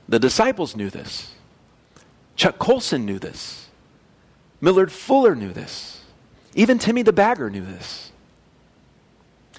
The 0.07 0.19
disciples 0.19 0.75
knew 0.75 0.91
this. 0.91 1.33
Chuck 2.35 2.59
Colson 2.59 3.07
knew 3.07 3.17
this. 3.17 3.69
Millard 4.61 4.91
Fuller 4.91 5.35
knew 5.35 5.51
this. 5.51 6.03
Even 6.53 6.77
Timmy 6.77 7.01
the 7.01 7.11
Bagger 7.11 7.49
knew 7.49 7.65
this. 7.65 8.11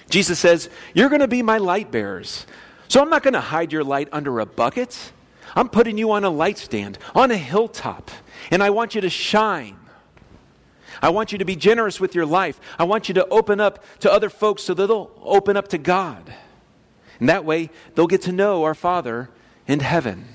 Jesus 0.09 0.39
says, 0.39 0.69
You're 0.93 1.09
going 1.09 1.21
to 1.21 1.27
be 1.27 1.41
my 1.41 1.57
light 1.57 1.91
bearers. 1.91 2.45
So 2.87 3.01
I'm 3.01 3.09
not 3.09 3.23
going 3.23 3.33
to 3.33 3.41
hide 3.41 3.71
your 3.71 3.83
light 3.83 4.09
under 4.11 4.39
a 4.39 4.45
bucket. 4.45 5.11
I'm 5.55 5.69
putting 5.69 5.97
you 5.97 6.11
on 6.11 6.23
a 6.23 6.29
light 6.29 6.57
stand, 6.57 6.97
on 7.13 7.31
a 7.31 7.37
hilltop, 7.37 8.11
and 8.51 8.61
I 8.61 8.69
want 8.69 8.93
you 8.93 9.01
to 9.01 9.09
shine. 9.09 9.77
I 11.01 11.09
want 11.09 11.31
you 11.31 11.37
to 11.37 11.45
be 11.45 11.55
generous 11.55 11.99
with 11.99 12.15
your 12.15 12.25
life. 12.25 12.59
I 12.77 12.83
want 12.83 13.07
you 13.07 13.15
to 13.15 13.27
open 13.27 13.59
up 13.59 13.83
to 13.99 14.11
other 14.11 14.29
folks 14.29 14.63
so 14.63 14.73
that 14.73 14.87
they'll 14.87 15.11
open 15.21 15.57
up 15.57 15.69
to 15.69 15.77
God. 15.77 16.33
And 17.19 17.29
that 17.29 17.45
way, 17.45 17.69
they'll 17.93 18.07
get 18.07 18.23
to 18.23 18.31
know 18.31 18.63
our 18.63 18.73
Father 18.73 19.29
in 19.67 19.79
heaven. 19.79 20.25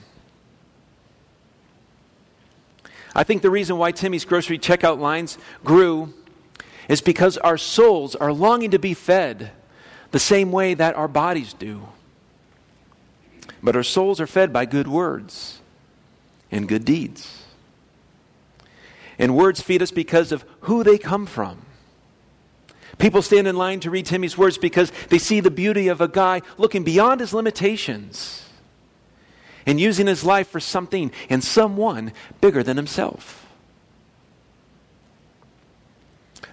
I 3.15 3.25
think 3.25 3.43
the 3.43 3.51
reason 3.51 3.77
why 3.77 3.93
Timmy's 3.93 4.25
grocery 4.25 4.59
checkout 4.59 4.99
lines 4.99 5.37
grew 5.65 6.15
is 6.89 7.01
because 7.01 7.37
our 7.39 7.59
souls 7.59 8.15
are 8.15 8.33
longing 8.33 8.71
to 8.71 8.79
be 8.79 8.95
fed 8.95 9.51
the 10.11 10.19
same 10.19 10.53
way 10.53 10.75
that 10.75 10.97
our 10.97 11.09
bodies 11.09 11.53
do. 11.53 11.89
But 13.63 13.77
our 13.77 13.83
souls 13.83 14.21
are 14.21 14.27
fed 14.27 14.53
by 14.53 14.65
good 14.65 14.89
words 14.89 15.61
and 16.51 16.69
good 16.69 16.85
deeds. 16.85 17.45
And 19.19 19.37
words 19.37 19.61
feed 19.61 19.83
us 19.83 19.91
because 19.91 20.33
of 20.33 20.45
who 20.61 20.83
they 20.83 20.99
come 20.99 21.27
from. 21.27 21.67
People 22.99 23.23
stand 23.23 23.47
in 23.47 23.57
line 23.57 23.81
to 23.81 23.91
read 23.91 24.07
Timmy's 24.07 24.37
words 24.37 24.59
because 24.59 24.93
they 25.09 25.19
see 25.19 25.41
the 25.41 25.51
beauty 25.51 25.89
of 25.89 26.01
a 26.01 26.09
guy 26.09 26.43
looking 26.59 26.85
beyond 26.85 27.21
his 27.21 27.33
limitations 27.33 28.49
and 29.67 29.81
using 29.81 30.07
his 30.07 30.25
life 30.25 30.49
for 30.49 30.61
something 30.61 31.13
and 31.29 31.45
someone 31.45 32.13
bigger 32.41 32.63
than 32.63 32.77
himself. 32.77 33.40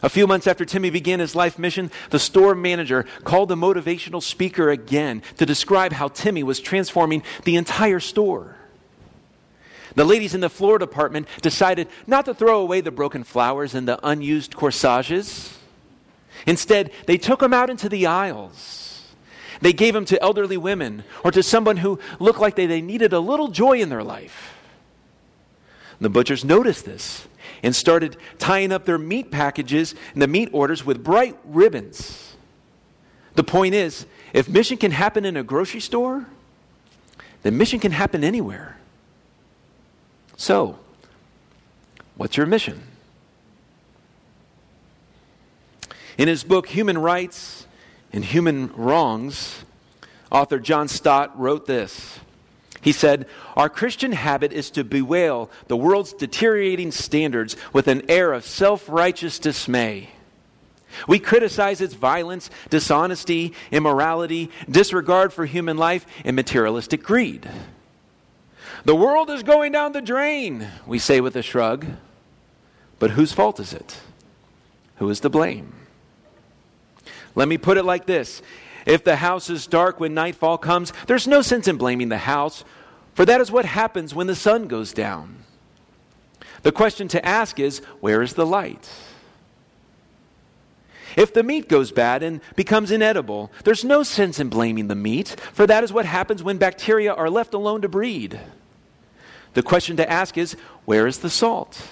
A 0.04 0.10
few 0.10 0.28
months 0.28 0.48
after 0.48 0.66
Timmy 0.66 0.90
began 0.90 1.20
his 1.20 1.36
life 1.36 1.58
mission, 1.58 1.92
the 2.12 2.20
store 2.20 2.54
manager 2.54 3.06
called 3.24 3.50
the 3.50 3.56
motivational 3.56 4.22
speaker 4.22 4.70
again 4.70 5.24
to 5.38 5.46
describe 5.46 5.94
how 5.94 6.08
Timmy 6.10 6.44
was 6.44 6.60
transforming 6.60 7.24
the 7.46 7.56
entire 7.56 8.00
store. 8.00 8.56
The 9.96 10.06
ladies 10.06 10.36
in 10.36 10.42
the 10.42 10.50
floor 10.50 10.78
department 10.78 11.28
decided 11.42 11.88
not 12.06 12.26
to 12.26 12.36
throw 12.36 12.62
away 12.62 12.82
the 12.82 12.92
broken 12.92 13.24
flowers 13.24 13.74
and 13.74 13.88
the 13.88 14.00
unused 14.08 14.56
corsages. 14.56 15.58
Instead, 16.46 16.92
they 17.08 17.18
took 17.18 17.40
them 17.40 17.54
out 17.54 17.72
into 17.72 17.90
the 17.90 18.06
aisles. 18.06 19.08
They 19.62 19.74
gave 19.74 19.96
them 19.96 20.06
to 20.06 20.22
elderly 20.22 20.58
women 20.58 21.04
or 21.24 21.32
to 21.32 21.42
someone 21.42 21.78
who 21.78 21.98
looked 22.20 22.40
like 22.40 22.56
they, 22.56 22.68
they 22.68 22.82
needed 22.82 23.12
a 23.12 23.20
little 23.20 23.48
joy 23.48 23.80
in 23.80 23.90
their 23.90 24.04
life. 24.04 24.54
The 26.00 26.10
butchers 26.10 26.46
noticed 26.46 26.86
this 26.86 27.28
and 27.64 27.76
started 27.76 28.18
tying 28.38 28.72
up 28.72 28.86
their 28.86 28.98
meat 28.98 29.32
packages 29.32 29.96
and 30.14 30.22
the 30.22 30.28
meat 30.28 30.50
orders 30.52 30.86
with 30.86 31.04
bright 31.04 31.38
ribbons. 31.46 32.36
The 33.36 33.44
point 33.44 33.76
is, 33.76 34.06
if 34.34 34.50
mission 34.50 34.78
can 34.78 34.92
happen 34.92 35.26
in 35.26 35.38
a 35.38 35.44
grocery 35.44 35.80
store, 35.80 36.26
then 37.44 37.58
mission 37.58 37.80
can 37.80 37.92
happen 37.92 38.24
anywhere. 38.24 38.78
So, 40.38 40.80
what's 42.16 42.38
your 42.38 42.46
mission? 42.46 42.82
In 46.18 46.28
his 46.28 46.44
book, 46.44 46.68
Human 46.68 46.98
Rights 46.98 47.68
and 48.12 48.26
Human 48.26 48.74
Wrongs, 48.74 49.64
author 50.32 50.60
John 50.60 50.88
Stott 50.88 51.38
wrote 51.40 51.68
this. 51.68 52.20
He 52.82 52.92
said, 52.92 53.28
Our 53.56 53.70
Christian 53.70 54.12
habit 54.12 54.54
is 54.54 54.70
to 54.72 54.84
bewail 54.84 55.50
the 55.68 55.78
world's 55.78 56.13
deteriorating 56.13 56.92
standards 56.92 57.56
with 57.74 57.88
an 57.88 58.04
air 58.10 58.34
of 58.34 58.46
self 58.46 58.88
righteous 58.88 59.40
dismay. 59.40 60.10
We 61.08 61.20
criticize 61.20 61.82
its 61.82 61.94
violence, 61.94 62.50
dishonesty, 62.70 63.54
immorality, 63.72 64.50
disregard 64.70 65.34
for 65.34 65.46
human 65.46 65.78
life, 65.78 66.06
and 66.24 66.36
materialistic 66.36 67.04
greed. 67.04 67.50
The 68.86 68.96
world 68.96 69.30
is 69.30 69.44
going 69.44 69.74
down 69.74 69.92
the 69.92 70.02
drain, 70.02 70.68
we 70.86 71.00
say 71.00 71.20
with 71.20 71.36
a 71.36 71.42
shrug. 71.42 71.86
But 73.00 73.12
whose 73.12 73.34
fault 73.34 73.60
is 73.60 73.74
it? 73.74 73.98
Who 74.98 75.10
is 75.10 75.20
to 75.20 75.30
blame? 75.30 75.74
Let 77.36 77.48
me 77.48 77.58
put 77.58 77.78
it 77.78 77.84
like 77.84 78.06
this 78.06 78.42
If 78.88 79.04
the 79.04 79.17
house 79.17 79.52
is 79.52 79.67
dark 79.67 80.00
when 80.00 80.15
nightfall 80.15 80.58
comes, 80.58 80.91
there's 81.06 81.28
no 81.28 81.43
sense 81.43 81.67
in 81.67 81.78
blaming 81.78 82.10
the 82.10 82.17
house 82.17 82.63
for 83.17 83.26
that 83.26 83.41
is 83.41 83.52
what 83.52 83.65
happens 83.65 84.13
when 84.13 84.28
the 84.28 84.36
sun 84.36 84.67
goes 84.67 84.93
down. 84.93 85.38
The 86.62 86.71
question 86.71 87.08
to 87.08 87.26
ask 87.26 87.60
is 87.60 87.80
where 88.00 88.21
is 88.21 88.36
the 88.36 88.45
light? 88.45 88.88
If 91.15 91.34
the 91.34 91.41
meat 91.41 91.67
goes 91.67 91.91
bad 91.91 92.21
and 92.21 92.41
becomes 92.56 92.91
inedible, 92.91 93.52
there's 93.63 93.84
no 93.84 94.04
sense 94.04 94.39
in 94.39 94.50
blaming 94.50 94.88
the 94.88 94.93
meat, 94.93 95.30
for 95.52 95.65
that 95.65 95.84
is 95.84 95.91
what 95.91 96.06
happens 96.06 96.43
when 96.43 96.60
bacteria 96.60 97.12
are 97.12 97.28
left 97.28 97.56
alone 97.56 97.82
to 97.82 97.89
breed. 97.89 98.39
The 99.56 99.63
question 99.63 99.97
to 99.97 100.08
ask 100.08 100.38
is 100.38 100.56
where 100.86 101.08
is 101.08 101.17
the 101.17 101.32
salt? 101.32 101.88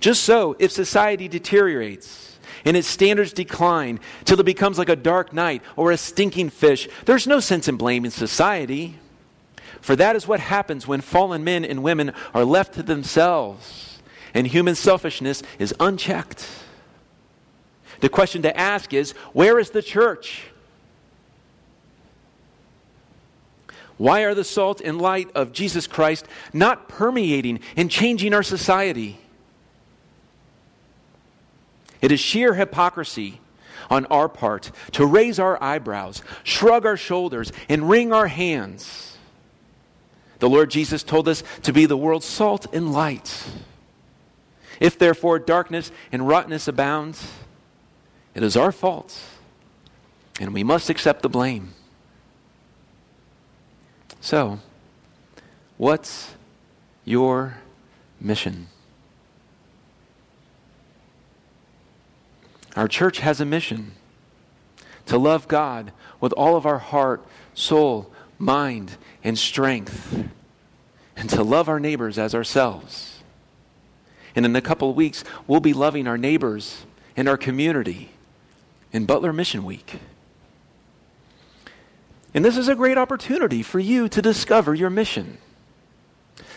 Just 0.00 0.24
so, 0.24 0.56
if 0.58 0.72
society 0.72 1.28
deteriorates 1.28 2.31
and 2.64 2.76
its 2.76 2.88
standards 2.88 3.32
decline 3.32 4.00
till 4.24 4.38
it 4.38 4.46
becomes 4.46 4.78
like 4.78 4.88
a 4.88 4.96
dark 4.96 5.32
night 5.32 5.62
or 5.76 5.92
a 5.92 5.96
stinking 5.96 6.50
fish, 6.50 6.88
there's 7.06 7.26
no 7.26 7.40
sense 7.40 7.68
in 7.68 7.76
blaming 7.76 8.10
society. 8.10 8.98
For 9.80 9.96
that 9.96 10.14
is 10.14 10.28
what 10.28 10.40
happens 10.40 10.86
when 10.86 11.00
fallen 11.00 11.42
men 11.42 11.64
and 11.64 11.82
women 11.82 12.12
are 12.34 12.44
left 12.44 12.74
to 12.74 12.82
themselves 12.82 13.92
and 14.34 14.46
human 14.46 14.74
selfishness 14.74 15.42
is 15.58 15.74
unchecked. 15.80 16.48
The 18.00 18.08
question 18.08 18.42
to 18.42 18.56
ask 18.56 18.92
is 18.92 19.12
where 19.32 19.58
is 19.58 19.70
the 19.70 19.82
church? 19.82 20.44
Why 23.96 24.22
are 24.22 24.34
the 24.34 24.44
salt 24.44 24.80
and 24.80 25.00
light 25.00 25.30
of 25.34 25.52
Jesus 25.52 25.86
Christ 25.86 26.26
not 26.52 26.88
permeating 26.88 27.60
and 27.76 27.90
changing 27.90 28.34
our 28.34 28.42
society? 28.42 29.20
It 32.02 32.12
is 32.12 32.20
sheer 32.20 32.54
hypocrisy 32.54 33.40
on 33.88 34.06
our 34.06 34.28
part 34.28 34.72
to 34.92 35.06
raise 35.06 35.38
our 35.38 35.62
eyebrows, 35.62 36.22
shrug 36.42 36.84
our 36.84 36.96
shoulders, 36.96 37.52
and 37.68 37.88
wring 37.88 38.12
our 38.12 38.26
hands. 38.26 39.16
The 40.40 40.48
Lord 40.48 40.70
Jesus 40.70 41.04
told 41.04 41.28
us 41.28 41.44
to 41.62 41.72
be 41.72 41.86
the 41.86 41.96
world's 41.96 42.26
salt 42.26 42.66
and 42.74 42.92
light. 42.92 43.48
If 44.80 44.98
therefore 44.98 45.38
darkness 45.38 45.92
and 46.10 46.26
rottenness 46.26 46.66
abounds, 46.66 47.32
it 48.34 48.42
is 48.42 48.56
our 48.56 48.72
fault, 48.72 49.16
and 50.40 50.52
we 50.52 50.64
must 50.64 50.90
accept 50.90 51.22
the 51.22 51.28
blame. 51.28 51.74
So, 54.20 54.58
what's 55.76 56.34
your 57.04 57.58
mission? 58.20 58.68
Our 62.76 62.88
church 62.88 63.18
has 63.18 63.40
a 63.40 63.44
mission 63.44 63.92
to 65.06 65.18
love 65.18 65.48
God 65.48 65.92
with 66.20 66.32
all 66.32 66.56
of 66.56 66.64
our 66.64 66.78
heart, 66.78 67.24
soul, 67.54 68.10
mind, 68.38 68.96
and 69.22 69.38
strength, 69.38 70.28
and 71.16 71.28
to 71.30 71.42
love 71.42 71.68
our 71.68 71.80
neighbors 71.80 72.18
as 72.18 72.34
ourselves. 72.34 73.20
And 74.34 74.46
in 74.46 74.56
a 74.56 74.62
couple 74.62 74.90
of 74.90 74.96
weeks, 74.96 75.24
we'll 75.46 75.60
be 75.60 75.74
loving 75.74 76.06
our 76.06 76.16
neighbors 76.16 76.84
and 77.16 77.28
our 77.28 77.36
community 77.36 78.10
in 78.92 79.04
Butler 79.04 79.32
Mission 79.32 79.64
Week. 79.64 80.00
And 82.34 82.44
this 82.44 82.56
is 82.56 82.68
a 82.68 82.74
great 82.74 82.96
opportunity 82.96 83.62
for 83.62 83.78
you 83.78 84.08
to 84.08 84.22
discover 84.22 84.74
your 84.74 84.88
mission. 84.88 85.36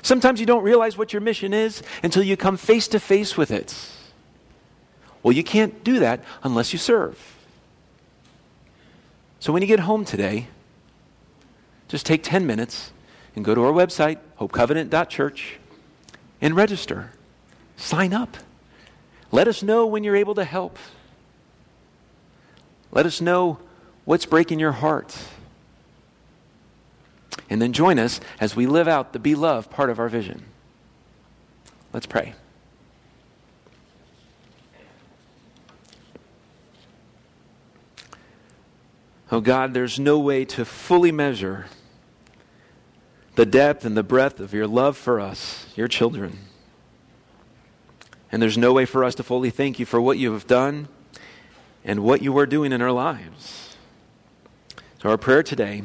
Sometimes 0.01 0.39
you 0.39 0.45
don't 0.45 0.63
realize 0.63 0.97
what 0.97 1.11
your 1.11 1.21
mission 1.21 1.53
is 1.53 1.83
until 2.01 2.23
you 2.23 2.37
come 2.37 2.55
face 2.55 2.87
to 2.89 2.99
face 2.99 3.35
with 3.35 3.51
it. 3.51 3.75
Well, 5.25 5.33
you 5.33 5.43
can't 5.43 5.83
do 5.83 5.97
that 6.01 6.23
unless 6.43 6.71
you 6.71 6.77
serve. 6.77 7.35
So 9.39 9.51
when 9.51 9.63
you 9.63 9.67
get 9.67 9.79
home 9.79 10.05
today, 10.05 10.49
just 11.87 12.05
take 12.05 12.21
10 12.21 12.45
minutes 12.45 12.91
and 13.35 13.43
go 13.43 13.55
to 13.55 13.63
our 13.63 13.71
website, 13.71 14.19
hopecovenant.church, 14.39 15.57
and 16.41 16.55
register. 16.55 17.11
Sign 17.75 18.13
up. 18.13 18.37
Let 19.31 19.47
us 19.47 19.63
know 19.63 19.87
when 19.87 20.03
you're 20.03 20.15
able 20.15 20.35
to 20.35 20.43
help. 20.43 20.77
Let 22.91 23.07
us 23.07 23.19
know 23.19 23.57
what's 24.03 24.27
breaking 24.27 24.59
your 24.59 24.73
heart. 24.73 25.17
And 27.49 27.59
then 27.59 27.73
join 27.73 27.97
us 27.97 28.19
as 28.39 28.55
we 28.55 28.67
live 28.67 28.87
out 28.87 29.11
the 29.11 29.17
be 29.17 29.33
loved 29.33 29.71
part 29.71 29.89
of 29.89 29.97
our 29.97 30.07
vision. 30.07 30.45
Let's 31.91 32.05
pray. 32.05 32.35
Oh 39.35 39.41
God, 39.41 39.73
there's 39.73 39.99
no 39.99 40.17
way 40.17 40.45
to 40.45 40.63
fully 40.63 41.11
measure 41.11 41.65
the 43.35 43.45
depth 43.45 43.83
and 43.83 43.97
the 43.97 44.01
breadth 44.01 44.39
of 44.39 44.53
your 44.53 44.65
love 44.65 44.95
for 44.95 45.19
us, 45.19 45.67
your 45.75 45.89
children. 45.89 46.39
And 48.31 48.41
there's 48.41 48.57
no 48.57 48.71
way 48.71 48.85
for 48.85 49.03
us 49.03 49.13
to 49.15 49.23
fully 49.23 49.49
thank 49.49 49.77
you 49.77 49.85
for 49.85 49.99
what 49.99 50.17
you 50.17 50.31
have 50.31 50.47
done 50.47 50.87
and 51.83 51.99
what 51.99 52.21
you 52.21 52.37
are 52.37 52.45
doing 52.45 52.71
in 52.71 52.81
our 52.81 52.93
lives. 52.93 53.75
So, 55.01 55.09
our 55.09 55.17
prayer 55.17 55.43
today 55.43 55.83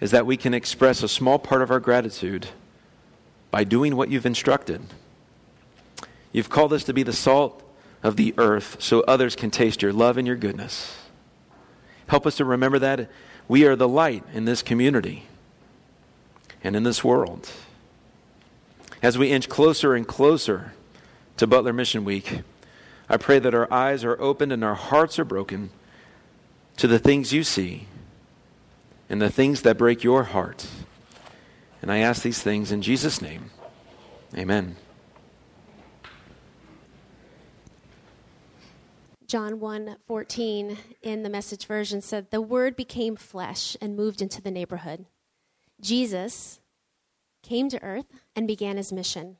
is 0.00 0.10
that 0.10 0.26
we 0.26 0.36
can 0.36 0.52
express 0.52 1.04
a 1.04 1.08
small 1.08 1.38
part 1.38 1.62
of 1.62 1.70
our 1.70 1.78
gratitude 1.78 2.48
by 3.52 3.62
doing 3.62 3.94
what 3.94 4.10
you've 4.10 4.26
instructed. 4.26 4.82
You've 6.32 6.50
called 6.50 6.72
us 6.72 6.82
to 6.82 6.92
be 6.92 7.04
the 7.04 7.12
salt 7.12 7.62
of 8.02 8.16
the 8.16 8.34
earth 8.36 8.78
so 8.80 9.02
others 9.02 9.36
can 9.36 9.52
taste 9.52 9.82
your 9.82 9.92
love 9.92 10.16
and 10.16 10.26
your 10.26 10.34
goodness. 10.34 11.05
Help 12.06 12.26
us 12.26 12.36
to 12.36 12.44
remember 12.44 12.78
that 12.78 13.10
we 13.48 13.64
are 13.64 13.76
the 13.76 13.88
light 13.88 14.24
in 14.32 14.44
this 14.44 14.62
community 14.62 15.26
and 16.62 16.76
in 16.76 16.82
this 16.82 17.02
world. 17.02 17.50
As 19.02 19.18
we 19.18 19.30
inch 19.30 19.48
closer 19.48 19.94
and 19.94 20.06
closer 20.06 20.72
to 21.36 21.46
Butler 21.46 21.72
Mission 21.72 22.04
Week, 22.04 22.40
I 23.08 23.16
pray 23.16 23.38
that 23.38 23.54
our 23.54 23.72
eyes 23.72 24.04
are 24.04 24.20
opened 24.20 24.52
and 24.52 24.64
our 24.64 24.74
hearts 24.74 25.18
are 25.18 25.24
broken 25.24 25.70
to 26.76 26.86
the 26.86 26.98
things 26.98 27.32
you 27.32 27.44
see 27.44 27.86
and 29.08 29.22
the 29.22 29.30
things 29.30 29.62
that 29.62 29.78
break 29.78 30.02
your 30.02 30.24
heart. 30.24 30.66
And 31.82 31.92
I 31.92 31.98
ask 31.98 32.22
these 32.22 32.42
things 32.42 32.72
in 32.72 32.82
Jesus' 32.82 33.22
name. 33.22 33.50
Amen. 34.36 34.76
John 39.36 39.60
1 39.60 39.96
14 40.06 40.78
in 41.02 41.22
the 41.22 41.28
message 41.28 41.66
version 41.66 42.00
said, 42.00 42.30
The 42.30 42.40
word 42.40 42.74
became 42.74 43.16
flesh 43.16 43.76
and 43.82 43.94
moved 43.94 44.22
into 44.22 44.40
the 44.40 44.50
neighborhood. 44.50 45.04
Jesus 45.78 46.60
came 47.42 47.68
to 47.68 47.82
earth 47.82 48.06
and 48.34 48.48
began 48.48 48.78
his 48.78 48.94
mission. 48.94 49.36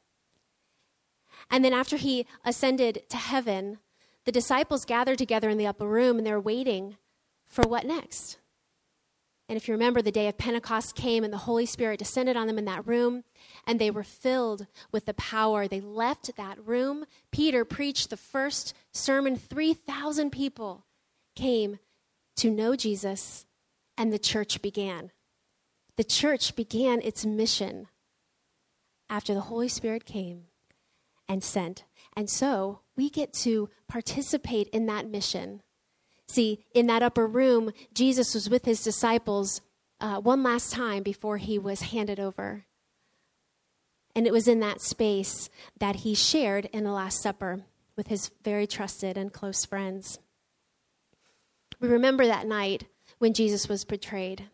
And 1.50 1.64
then 1.64 1.72
after 1.72 1.96
he 1.96 2.26
ascended 2.44 3.08
to 3.08 3.16
heaven, 3.16 3.78
the 4.26 4.32
disciples 4.32 4.84
gathered 4.84 5.16
together 5.16 5.48
in 5.48 5.56
the 5.56 5.66
upper 5.66 5.86
room 5.86 6.18
and 6.18 6.26
they're 6.26 6.38
waiting 6.38 6.98
for 7.46 7.62
what 7.62 7.86
next? 7.86 8.36
And 9.48 9.56
if 9.56 9.68
you 9.68 9.74
remember, 9.74 10.02
the 10.02 10.10
day 10.10 10.26
of 10.26 10.38
Pentecost 10.38 10.96
came 10.96 11.22
and 11.22 11.32
the 11.32 11.38
Holy 11.38 11.66
Spirit 11.66 12.00
descended 12.00 12.36
on 12.36 12.48
them 12.48 12.58
in 12.58 12.64
that 12.64 12.86
room, 12.86 13.22
and 13.64 13.78
they 13.78 13.92
were 13.92 14.02
filled 14.02 14.66
with 14.90 15.06
the 15.06 15.14
power. 15.14 15.68
They 15.68 15.80
left 15.80 16.34
that 16.36 16.58
room. 16.66 17.04
Peter 17.30 17.64
preached 17.64 18.10
the 18.10 18.16
first 18.16 18.74
sermon. 18.92 19.36
3,000 19.36 20.30
people 20.30 20.84
came 21.36 21.78
to 22.36 22.50
know 22.50 22.74
Jesus, 22.74 23.46
and 23.96 24.12
the 24.12 24.18
church 24.18 24.60
began. 24.62 25.12
The 25.96 26.04
church 26.04 26.56
began 26.56 27.00
its 27.00 27.24
mission 27.24 27.86
after 29.08 29.32
the 29.32 29.42
Holy 29.42 29.68
Spirit 29.68 30.04
came 30.04 30.46
and 31.28 31.42
sent. 31.42 31.84
And 32.16 32.28
so 32.28 32.80
we 32.96 33.10
get 33.10 33.32
to 33.34 33.70
participate 33.88 34.68
in 34.68 34.86
that 34.86 35.08
mission 35.08 35.62
See, 36.28 36.64
in 36.74 36.86
that 36.88 37.02
upper 37.02 37.26
room, 37.26 37.72
Jesus 37.94 38.34
was 38.34 38.50
with 38.50 38.64
his 38.64 38.82
disciples 38.82 39.60
uh, 40.00 40.20
one 40.20 40.42
last 40.42 40.72
time 40.72 41.02
before 41.02 41.36
he 41.38 41.58
was 41.58 41.82
handed 41.82 42.18
over. 42.18 42.64
And 44.14 44.26
it 44.26 44.32
was 44.32 44.48
in 44.48 44.60
that 44.60 44.80
space 44.80 45.50
that 45.78 45.96
he 45.96 46.14
shared 46.14 46.66
in 46.72 46.84
the 46.84 46.92
Last 46.92 47.20
Supper 47.20 47.64
with 47.96 48.08
his 48.08 48.30
very 48.42 48.66
trusted 48.66 49.16
and 49.16 49.32
close 49.32 49.64
friends. 49.64 50.18
We 51.80 51.88
remember 51.88 52.26
that 52.26 52.46
night 52.46 52.84
when 53.18 53.34
Jesus 53.34 53.68
was 53.68 53.84
betrayed, 53.84 54.44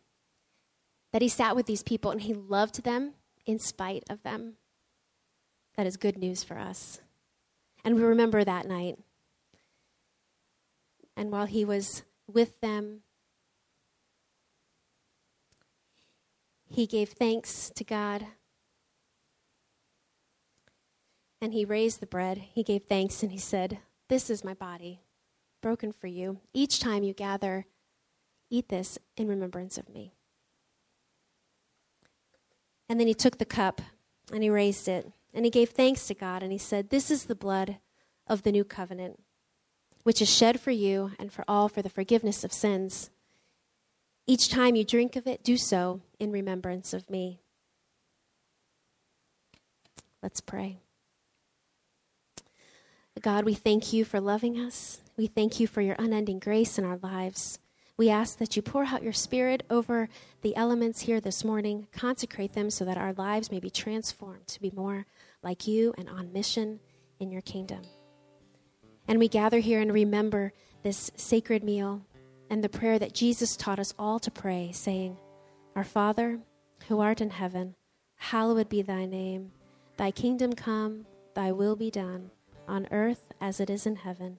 that 1.13 1.23
he 1.23 1.29
sat 1.29 1.57
with 1.57 1.67
these 1.67 1.83
people 1.83 2.11
and 2.11 2.21
he 2.21 2.35
loved 2.35 2.85
them 2.85 3.15
in 3.47 3.59
spite 3.59 4.05
of 4.11 4.23
them. 4.23 4.55
That 5.77 5.87
is 5.87 5.97
good 5.97 6.19
news 6.19 6.45
for 6.45 6.59
us. 6.59 7.01
And 7.85 7.97
we 7.97 8.03
remember 8.03 8.45
that 8.45 8.67
night 8.67 8.99
and 11.17 11.31
while 11.31 11.47
he 11.47 11.65
was 11.65 12.03
with 12.27 12.61
them, 12.61 13.01
he 16.69 16.87
gave 16.87 17.11
thanks 17.11 17.71
to 17.75 17.85
God. 17.85 18.27
And 21.41 21.53
he 21.53 21.65
raised 21.65 22.01
the 22.01 22.07
bread. 22.07 22.39
He 22.39 22.63
gave 22.63 22.85
thanks 22.85 23.23
and 23.23 23.33
he 23.33 23.39
said, 23.39 23.81
This 24.09 24.31
is 24.31 24.45
my 24.45 24.55
body, 24.55 25.01
broken 25.61 25.93
for 25.93 26.07
you. 26.07 26.41
Each 26.55 26.81
time 26.81 27.03
you 27.03 27.13
gather, 27.13 27.67
eat 28.49 28.69
this 28.69 28.99
in 29.17 29.29
remembrance 29.29 29.77
of 29.77 29.89
me. 29.89 30.15
And 32.89 33.01
then 33.01 33.07
he 33.07 33.15
took 33.15 33.39
the 33.39 33.45
cup 33.45 33.81
and 34.33 34.43
he 34.43 34.51
raised 34.51 34.87
it. 34.89 35.11
And 35.35 35.45
he 35.45 35.51
gave 35.51 35.71
thanks 35.71 36.07
to 36.07 36.15
God 36.15 36.43
and 36.43 36.53
he 36.53 36.59
said, 36.59 36.91
This 36.91 37.11
is 37.11 37.25
the 37.25 37.35
blood 37.35 37.79
of 38.27 38.43
the 38.43 38.53
new 38.53 38.65
covenant 38.65 39.21
which 40.03 40.23
is 40.23 40.33
shed 40.33 40.61
for 40.61 40.71
you 40.71 41.13
and 41.19 41.33
for 41.33 41.45
all 41.47 41.69
for 41.69 41.83
the 41.83 41.89
forgiveness 41.89 42.45
of 42.45 42.53
sins. 42.53 43.11
Each 44.27 44.49
time 44.49 44.77
you 44.77 44.85
drink 44.85 45.17
of 45.17 45.27
it, 45.27 45.43
do 45.43 45.57
so 45.57 46.01
in 46.19 46.31
remembrance 46.31 46.93
of 46.93 47.11
me. 47.11 47.41
Let's 50.23 50.41
pray. 50.41 50.79
God, 53.21 53.45
we 53.45 53.55
thank 53.55 53.93
you 53.93 54.05
for 54.05 54.21
loving 54.21 54.59
us. 54.59 55.01
We 55.17 55.27
thank 55.27 55.61
you 55.61 55.67
for 55.67 55.81
your 55.81 55.97
unending 55.99 56.39
grace 56.39 56.79
in 56.79 56.85
our 56.85 56.99
lives. 57.03 57.59
We 57.97 58.09
ask 58.09 58.39
that 58.39 58.57
you 58.57 58.63
pour 58.63 58.85
out 58.85 59.03
your 59.03 59.13
spirit 59.13 59.65
over 59.69 60.09
the 60.41 60.57
elements 60.57 61.03
here 61.03 61.21
this 61.21 61.45
morning, 61.45 61.87
consecrate 61.93 62.55
them 62.55 62.71
so 62.71 62.85
that 62.85 62.97
our 62.97 63.13
lives 63.13 63.51
may 63.51 63.61
be 63.61 63.71
transformed 63.71 64.49
to 64.49 64.61
be 64.61 64.73
more 64.75 65.07
like 65.43 65.67
you 65.69 65.95
and 65.99 66.09
on 66.09 66.33
mission 66.33 66.81
in 67.21 67.31
your 67.31 67.43
kingdom. 67.43 67.83
And 69.09 69.19
we 69.19 69.29
gather 69.29 69.59
here 69.59 69.81
and 69.81 69.93
remember 69.93 70.53
this 70.83 71.11
sacred 71.17 71.63
meal 71.65 72.03
and 72.51 72.63
the 72.63 72.69
prayer 72.69 72.99
that 72.99 73.15
Jesus 73.15 73.57
taught 73.57 73.79
us 73.79 73.95
all 73.99 74.19
to 74.21 74.31
pray, 74.31 74.73
saying, 74.73 75.17
Our 75.75 75.85
Father, 75.85 76.39
who 76.89 77.01
art 77.01 77.21
in 77.21 77.31
heaven, 77.31 77.75
hallowed 78.17 78.69
be 78.69 78.83
thy 78.83 79.07
name. 79.07 79.53
Thy 79.97 80.11
kingdom 80.11 80.53
come, 80.53 81.07
thy 81.35 81.53
will 81.53 81.77
be 81.77 81.91
done, 81.91 82.31
on 82.69 82.89
earth 82.91 83.33
as 83.41 83.61
it 83.61 83.71
is 83.71 83.87
in 83.87 83.97
heaven. 83.97 84.39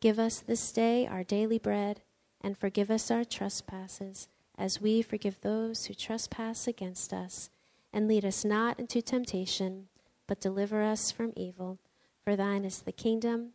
Give 0.00 0.18
us 0.18 0.38
this 0.38 0.70
day 0.70 1.06
our 1.06 1.24
daily 1.24 1.58
bread, 1.58 2.00
and 2.40 2.56
forgive 2.56 2.90
us 2.90 3.10
our 3.10 3.24
trespasses, 3.24 4.28
as 4.56 4.80
we 4.80 5.02
forgive 5.02 5.40
those 5.40 5.86
who 5.86 5.94
trespass 5.94 6.68
against 6.68 7.12
us. 7.12 7.50
And 7.92 8.06
lead 8.06 8.24
us 8.24 8.44
not 8.44 8.78
into 8.78 9.02
temptation, 9.02 9.88
but 10.26 10.40
deliver 10.40 10.82
us 10.82 11.10
from 11.10 11.32
evil. 11.34 11.80
For 12.22 12.36
thine 12.36 12.64
is 12.64 12.82
the 12.82 12.92
kingdom, 12.92 13.54